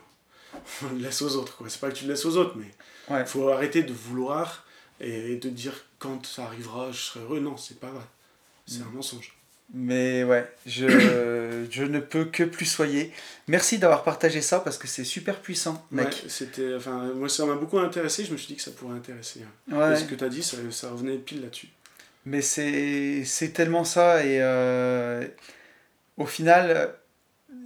[0.85, 1.57] on le laisse aux autres.
[1.57, 1.69] quoi.
[1.71, 2.71] C'est pas que tu le laisses aux autres, mais
[3.09, 3.25] il Ouais.
[3.27, 4.65] faut arrêter de vouloir
[5.01, 7.41] et de dire quand ça arrivera, je serai heureux.
[7.41, 8.05] Non, c'est pas vrai.
[8.67, 8.89] C'est Mm.
[8.89, 9.35] un mensonge.
[9.73, 10.87] Mais ouais, je,
[11.71, 13.13] je ne peux que plus soyer.
[13.47, 16.07] Merci d'avoir partagé ça parce que c'est super puissant, mec.
[16.09, 18.25] Ouais, c'était, enfin, moi, ça m'a beaucoup intéressé.
[18.25, 19.43] Je me suis dit que ça pourrait intéresser.
[19.71, 19.77] hein.
[19.77, 19.93] Ouais.
[19.93, 21.69] Et ce que tu as dit, ça, ça revenait pile là-dessus.
[22.27, 25.27] Mais c'est c'est tellement ça et euh,
[26.19, 26.95] au final,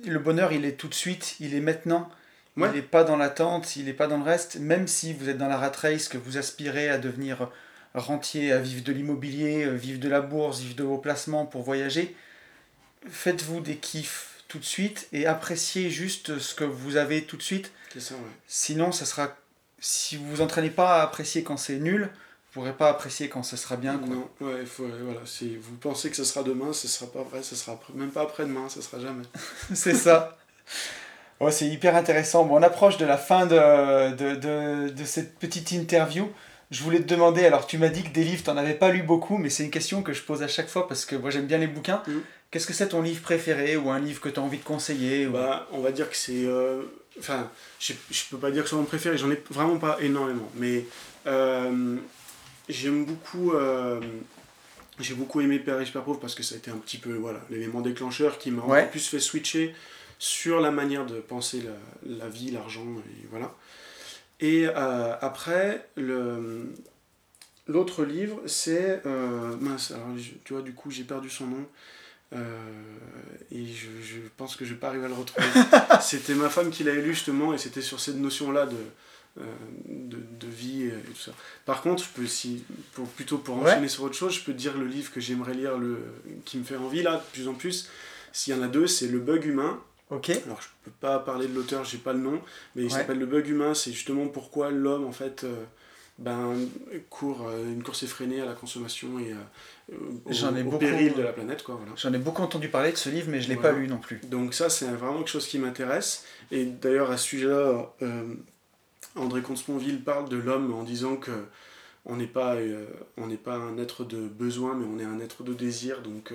[0.06, 2.08] le bonheur, il est tout de suite, il est maintenant.
[2.56, 2.68] Ouais.
[2.68, 4.56] Il n'est pas dans l'attente, il n'est pas dans le reste.
[4.60, 7.50] Même si vous êtes dans la rat race, que vous aspirez à devenir
[7.94, 11.62] rentier, à vivre de l'immobilier, euh, vivre de la bourse, vivre de vos placements pour
[11.62, 12.14] voyager,
[13.08, 17.42] faites-vous des kiffs tout de suite et appréciez juste ce que vous avez tout de
[17.42, 17.72] suite.
[17.92, 18.20] C'est ça, ouais.
[18.46, 19.36] Sinon, ça sera.
[19.80, 23.42] Si vous vous entraînez pas à apprécier quand c'est nul, vous pourrez pas apprécier quand
[23.42, 23.98] ce sera bien.
[23.98, 24.08] Quoi.
[24.08, 27.42] Non, ouais, faut, voilà, si vous pensez que ce sera demain, ce sera pas vrai,
[27.42, 29.24] ce sera même pas après-demain, ce sera jamais.
[29.74, 30.38] c'est ça.
[31.40, 32.44] Ouais, c'est hyper intéressant.
[32.44, 36.30] Bon, on approche de la fin de, de, de, de cette petite interview.
[36.70, 38.90] Je voulais te demander, alors tu m'as dit que des livres, tu n'en avais pas
[38.90, 41.30] lu beaucoup, mais c'est une question que je pose à chaque fois parce que moi
[41.30, 42.02] j'aime bien les bouquins.
[42.06, 42.22] Mhm.
[42.50, 45.26] Qu'est-ce que c'est ton livre préféré ou un livre que tu as envie de conseiller
[45.26, 46.44] ou- Bah, on va dire que c'est.
[46.46, 46.82] euh,
[47.20, 47.48] Enfin,
[47.78, 50.50] je, je peux pas dire que c'est mon préféré, j'en ai vraiment pas énormément.
[50.56, 50.84] Mais
[51.28, 51.96] euh,
[52.68, 53.52] j'aime beaucoup.
[53.52, 54.00] euh,
[54.98, 57.12] j'ai beaucoup aimé Père riche, Père pauvre parce que ça a été un petit peu
[57.14, 58.78] voilà, l'élément déclencheur qui m'a Ouais.
[58.80, 59.74] encore plus fait switcher
[60.18, 63.52] sur la manière de penser la, la vie, l'argent, et voilà.
[64.44, 65.66] Et euh, après,
[65.96, 66.66] le.
[67.66, 69.00] L'autre livre, c'est.
[69.06, 71.66] euh, mince, alors je- tu vois, du coup, j'ai perdu son nom.
[72.34, 72.38] Euh,
[73.52, 75.46] et je, je pense que je vais pas arriver à le retrouver.
[76.02, 78.76] c'était ma femme qui l'avait lu justement, et c'était sur cette notion-là de,
[79.88, 81.32] de, de vie et tout ça.
[81.64, 83.70] Par contre, je peux, si, pour, plutôt pour Ouais.
[83.70, 85.98] enchaîner sur autre chose, je peux te dire le livre que j'aimerais lire, le,
[86.44, 87.88] qui me fait envie là, de plus en plus.
[88.32, 89.80] S'il y en a deux, c'est Le Bug Humain.
[90.10, 90.30] Ok.
[90.44, 92.40] Alors, je peux pas parler de l'auteur, j'ai pas le nom,
[92.76, 92.90] mais il Ouais.
[92.90, 93.74] s'appelle Le Bug Humain.
[93.74, 95.64] C'est justement pourquoi l'homme, en fait, euh,
[96.18, 96.54] ben,
[97.10, 99.94] court euh, une course effrénée à la consommation et euh,
[100.26, 101.92] au, J'en ai au beaucoup, péril de la planète, quoi, voilà.
[101.96, 103.72] J'en ai beaucoup entendu parler de ce livre, mais je l'ai Voilà.
[103.72, 104.20] pas lu non plus.
[104.24, 106.24] Donc ça, c'est vraiment quelque chose qui m'intéresse.
[106.52, 107.90] Et d'ailleurs, à ce sujet-là,
[109.16, 111.30] André Comte-Sponville parle de l'homme en disant que
[112.06, 112.56] on n'est pas,
[113.16, 116.02] on n'est pas un être de besoin, mais on est un être de désir.
[116.02, 116.32] Donc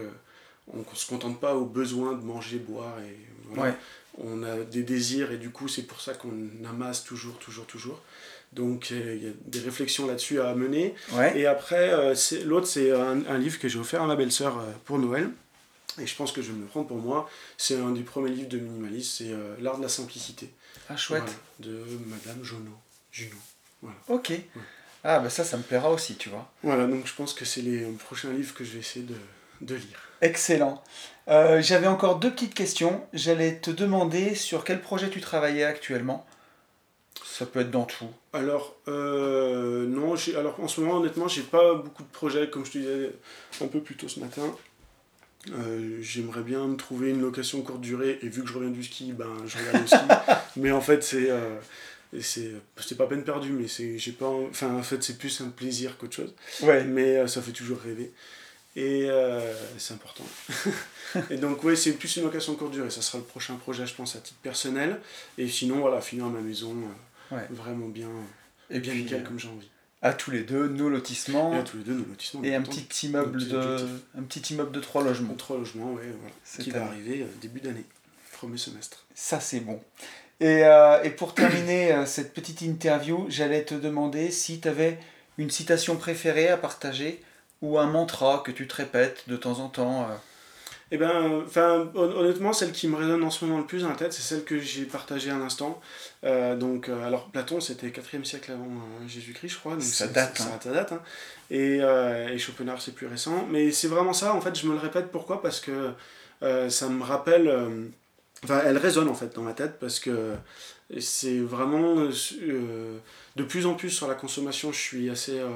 [0.74, 3.72] on ne se contente pas au besoin de manger, boire et voilà.
[3.72, 3.78] Ouais.
[4.22, 8.02] On a des désirs et du coup, c'est pour ça qu'on amasse toujours, toujours, toujours.
[8.52, 10.94] Donc euh, il y a des réflexions là-dessus à mener.
[11.14, 11.40] Ouais.
[11.40, 12.16] Et après, euh,
[12.46, 15.30] l'autre, c'est un, un livre que j'ai offert à ma belle-sœur euh, pour Noël.
[16.00, 17.30] Et je pense que je vais me le prendre pour moi.
[17.58, 20.50] C'est un des premiers livres de minimalisme, c'est euh, L'art de la simplicité.
[20.90, 21.24] Ah, chouette.
[21.60, 22.78] Voilà, de Madame Jonot.
[23.12, 23.36] Junot.
[24.08, 24.34] Ok.
[25.04, 26.52] Ah, bah ça, ça me plaira aussi, tu vois.
[26.64, 29.16] Voilà, donc je pense que c'est les prochains livres que je vais essayer de,
[29.62, 30.09] de lire.
[30.22, 30.84] Excellent.
[31.28, 33.02] Euh, J'avais encore deux petites questions.
[33.14, 36.26] J'allais te demander sur quel projet tu travaillais actuellement.
[37.24, 38.10] Ça peut être dans tout.
[38.34, 42.72] Alors, euh, non, alors en ce moment, honnêtement, j'ai pas beaucoup de projets, comme je
[42.72, 43.12] te disais
[43.62, 44.42] un peu plus tôt ce matin.
[45.52, 48.84] Euh, J'aimerais bien me trouver une location courte durée, et vu que je reviens du
[48.84, 49.98] ski, ben je regarde le ski.
[50.58, 51.56] mais en fait, c'est euh,
[52.20, 55.50] c'est c'est pas peine perdue, mais c'est j'ai pas, enfin en fait, c'est plus un
[55.50, 56.34] plaisir qu'autre chose.
[56.62, 56.84] Ouais.
[56.84, 58.12] Mais ça fait toujours rêver.
[58.76, 60.24] Et euh, c'est important.
[61.30, 62.90] et donc, oui, c'est plus une location courte durée.
[62.90, 65.02] Ça sera le prochain projet, je pense, à titre personnel.
[65.38, 66.76] Et sinon, voilà, finir ma maison
[67.34, 68.10] euh, vraiment bien,
[68.70, 69.70] et bien nickel comme j'ai envie.
[70.02, 71.54] À tous les deux, nos lotissements.
[71.54, 72.44] Et à tous les deux, nos lotissements.
[72.44, 73.78] Et un petit, immeuble de,
[74.18, 75.34] un petit immeuble de trois logements.
[75.34, 76.64] Trois logements, oui, voilà.
[76.64, 77.86] Qui va arriver début d'année,
[78.32, 79.06] premier semestre.
[79.14, 79.82] Ça, c'est bon.
[80.40, 84.98] Et, euh, et, pour terminer euh, cette petite interview, j'allais te demander si tu avais
[85.38, 87.22] une citation préférée à partager
[87.62, 90.04] ou un mantra que tu te répètes de temps en temps.
[90.04, 90.16] Euh.
[90.92, 93.96] Eh ben, enfin, honnêtement, celle qui me résonne en ce moment le plus dans la
[93.96, 95.80] tête, c'est celle que j'ai partagée à l'instant.
[96.24, 98.68] donc, alors Platon, c'était 4e siècle avant
[99.08, 99.74] Jésus-Christ, je crois.
[99.74, 100.42] Donc ça date.
[100.42, 100.60] Hein.
[100.60, 100.94] Ça, date.
[100.94, 101.02] Hein.
[101.52, 103.46] Et, et Schopenhauer, c'est plus récent.
[103.52, 105.44] Mais c'est vraiment ça, en fait, je me le répète pourquoi?
[105.44, 105.92] Parce que
[106.42, 107.92] ça me rappelle
[108.44, 110.36] Enfin, elle résonne en fait dans ma tête parce que
[111.00, 112.98] c'est vraiment euh,
[113.36, 115.50] de plus en plus sur la consommation, je suis assez euh,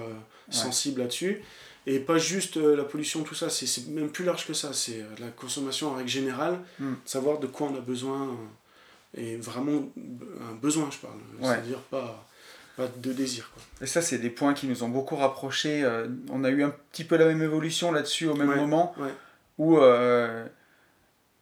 [0.50, 1.42] sensible là-dessus.
[1.86, 4.74] Et pas juste euh, la pollution, tout ça, c'est même plus large que ça.
[4.74, 6.94] C'est la consommation en règle générale, mm.
[7.06, 8.38] savoir de quoi on a besoin,
[9.16, 9.90] et vraiment
[10.50, 11.20] un besoin, je parle.
[11.42, 12.26] C'est-à-dire pas,
[12.78, 13.52] pas de désir.
[13.54, 13.64] Quoi.
[13.82, 15.86] Et ça, c'est des points qui nous ont beaucoup rapprochés.
[16.30, 18.96] on a eu un petit peu la même évolution là-dessus au même moment,
[19.58, 19.78] où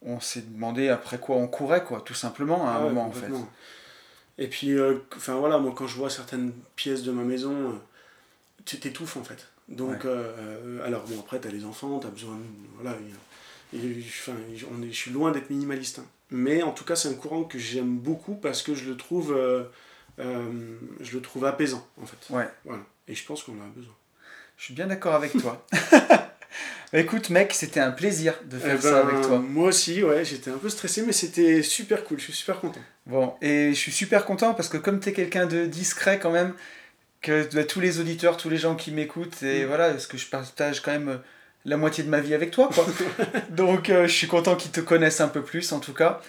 [0.04, 3.12] on s'est demandé après quoi on courait, quoi, tout simplement, à un ah moment, en
[3.12, 3.30] fait.
[4.38, 7.74] Et puis, euh, enfin voilà, moi, quand je vois certaines pièces de ma maison, euh,
[8.64, 9.46] tu t'étouffes, en fait.
[9.68, 12.38] Donc, euh, alors, bon, après, t'as les enfants, t'as besoin.
[12.80, 12.96] Voilà,
[13.74, 14.32] enfin,
[14.70, 16.00] on est, je suis loin d'être minimaliste.
[16.00, 16.06] Hein.
[16.30, 19.36] Mais en tout cas, c'est un courant que j'aime beaucoup parce que je le trouve,
[20.18, 22.34] je le trouve apaisant, en fait.
[22.34, 22.48] Ouais.
[22.64, 22.82] Voilà.
[23.08, 23.94] Et je pense qu'on a besoin.
[24.56, 25.66] Je suis bien d'accord avec toi.
[26.94, 29.38] Écoute, mec, c'était un plaisir de faire eh ça avec ben, toi.
[29.38, 32.18] Moi aussi, ouais, j'étais un peu stressé, mais c'était super cool.
[32.18, 32.80] Je suis super content.
[33.06, 36.30] Bon, et je suis super content parce que comme tu es quelqu'un de discret quand
[36.30, 36.52] même,
[37.22, 39.66] que bah, tous les auditeurs, tous les gens qui m'écoutent, et mm.
[39.66, 41.16] voilà, parce que je partage quand même euh,
[41.64, 42.84] la moitié de ma vie avec toi, quoi.
[43.50, 46.20] Donc, euh, je suis content qu'ils te connaissent un peu plus, en tout cas.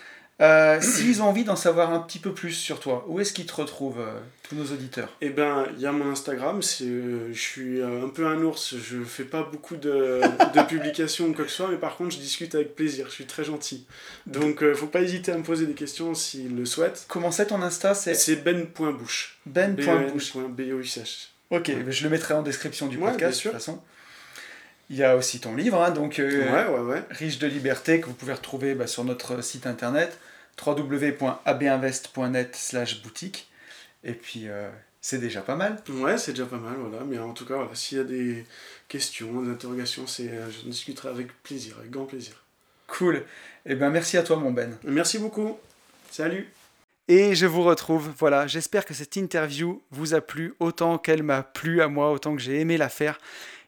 [0.41, 3.45] Euh, s'ils ont envie d'en savoir un petit peu plus sur toi, où est-ce qu'ils
[3.45, 5.09] te retrouvent, euh, tous nos auditeurs?
[5.21, 9.03] Eh ben, il y a mon Instagram, euh, je suis un peu un ours, je
[9.03, 12.19] fais pas beaucoup de, de publications ou quoi que ce soit, mais par contre, je
[12.19, 13.85] discute avec plaisir, je suis très gentil.
[14.25, 17.05] Donc, faut pas hésiter à me poser des questions s'ils le souhaitent.
[17.07, 17.93] Comment c'est ton Insta?
[17.93, 19.37] C'est ben.bouche.
[19.45, 20.33] Ben.bouche.
[20.35, 21.27] B-O-U-C-H.
[21.51, 23.79] Ok, je le mettrai en description du podcast, de toute façon.
[24.93, 28.33] Il y a aussi ton livre, hein, donc euh, Riche de liberté, que vous pouvez
[28.33, 30.19] retrouver bah, sur notre site internet
[30.63, 33.49] www.abinvest.net boutique.
[34.03, 34.69] Et puis, euh,
[35.01, 35.81] c'est déjà pas mal.
[35.89, 37.03] Ouais, c'est déjà pas mal, voilà.
[37.05, 38.45] Mais en tout cas, voilà, s'il y a des
[38.87, 42.43] questions, des interrogations, c'est, euh, je discuterai avec plaisir, avec grand plaisir.
[42.85, 43.15] Cool.
[43.15, 44.77] Et eh ben merci à toi, mon Ben.
[44.83, 45.57] Merci beaucoup.
[46.11, 46.47] Salut.
[47.07, 48.11] Et je vous retrouve.
[48.19, 52.35] Voilà, j'espère que cette interview vous a plu autant qu'elle m'a plu à moi, autant
[52.35, 53.17] que j'ai aimé la faire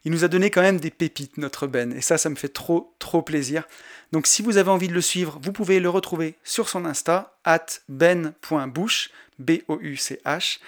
[0.05, 1.91] il nous a donné quand même des pépites, notre Ben.
[1.91, 3.63] Et ça, ça me fait trop, trop plaisir.
[4.11, 7.37] Donc si vous avez envie de le suivre, vous pouvez le retrouver sur son Insta,
[7.43, 10.59] at ben.bouch, B-O-U-C-H.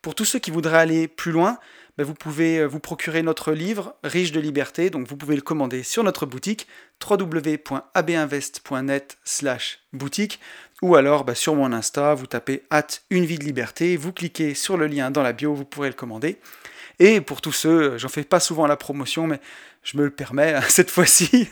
[0.00, 1.58] Pour tous ceux qui voudraient aller plus loin,
[1.98, 5.42] ben, vous pouvez euh, vous procurer notre livre Riche de liberté, donc vous pouvez le
[5.42, 6.66] commander sur notre boutique
[7.06, 10.40] www.abinvest.net slash boutique
[10.82, 14.54] ou alors ben, sur mon Insta, vous tapez at une vie de liberté, vous cliquez
[14.54, 16.38] sur le lien dans la bio, vous pourrez le commander.
[16.98, 19.40] Et pour tous ceux, j'en fais pas souvent la promotion, mais
[19.82, 21.48] je me le permets hein, cette fois-ci,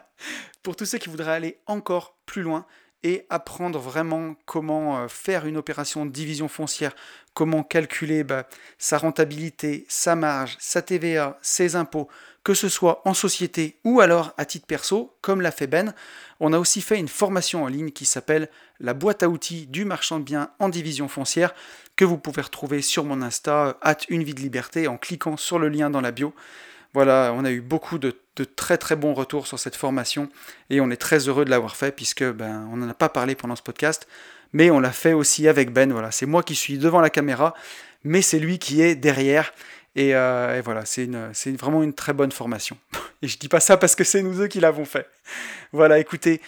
[0.62, 2.66] pour tous ceux qui voudraient aller encore plus loin
[3.02, 6.94] et apprendre vraiment comment euh, faire une opération de division foncière,
[7.32, 8.46] comment calculer bah,
[8.78, 12.08] sa rentabilité, sa marge, sa TVA, ses impôts,
[12.44, 15.94] que ce soit en société ou alors à titre perso, comme l'a fait Ben.
[16.40, 18.50] On a aussi fait une formation en ligne qui s'appelle
[18.80, 21.54] la boîte à outils du marchand de biens en division foncière
[21.96, 25.58] que vous pouvez retrouver sur mon Insta, at une vie de liberté, en cliquant sur
[25.58, 26.34] le lien dans la bio.
[26.94, 28.16] Voilà, on a eu beaucoup de,
[28.56, 30.28] très très bons retours sur cette formation
[30.70, 33.34] et on est très heureux de l'avoir fait puisque ben, on n'en a pas parlé
[33.34, 34.08] pendant ce podcast,
[34.52, 35.92] mais on l'a fait aussi avec Ben.
[35.92, 37.54] Voilà, c'est moi qui suis devant la caméra,
[38.02, 39.52] mais c'est lui qui est derrière.
[39.94, 41.06] Et, euh, voilà, c'est
[41.58, 42.78] vraiment une très bonne formation.
[43.22, 45.06] Et je dis pas ça parce que c'est nous deux qui l'avons fait.
[45.72, 46.40] Voilà, écoutez,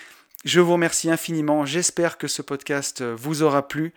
[0.45, 1.65] je vous remercie infiniment.
[1.65, 3.93] J'espère que ce podcast vous aura plu.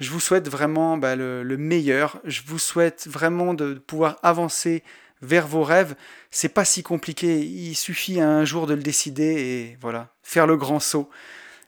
[0.00, 2.20] Je vous souhaite vraiment bah, le, meilleur.
[2.24, 4.82] Je vous souhaite vraiment de pouvoir avancer
[5.22, 5.94] vers vos rêves.
[6.30, 7.40] C'est pas si compliqué.
[7.40, 11.08] Il suffit un jour de le décider et voilà, faire le grand saut.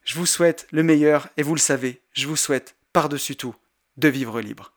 [0.05, 3.55] Je vous souhaite le meilleur et vous le savez, je vous souhaite par-dessus tout
[3.97, 4.76] de vivre libre.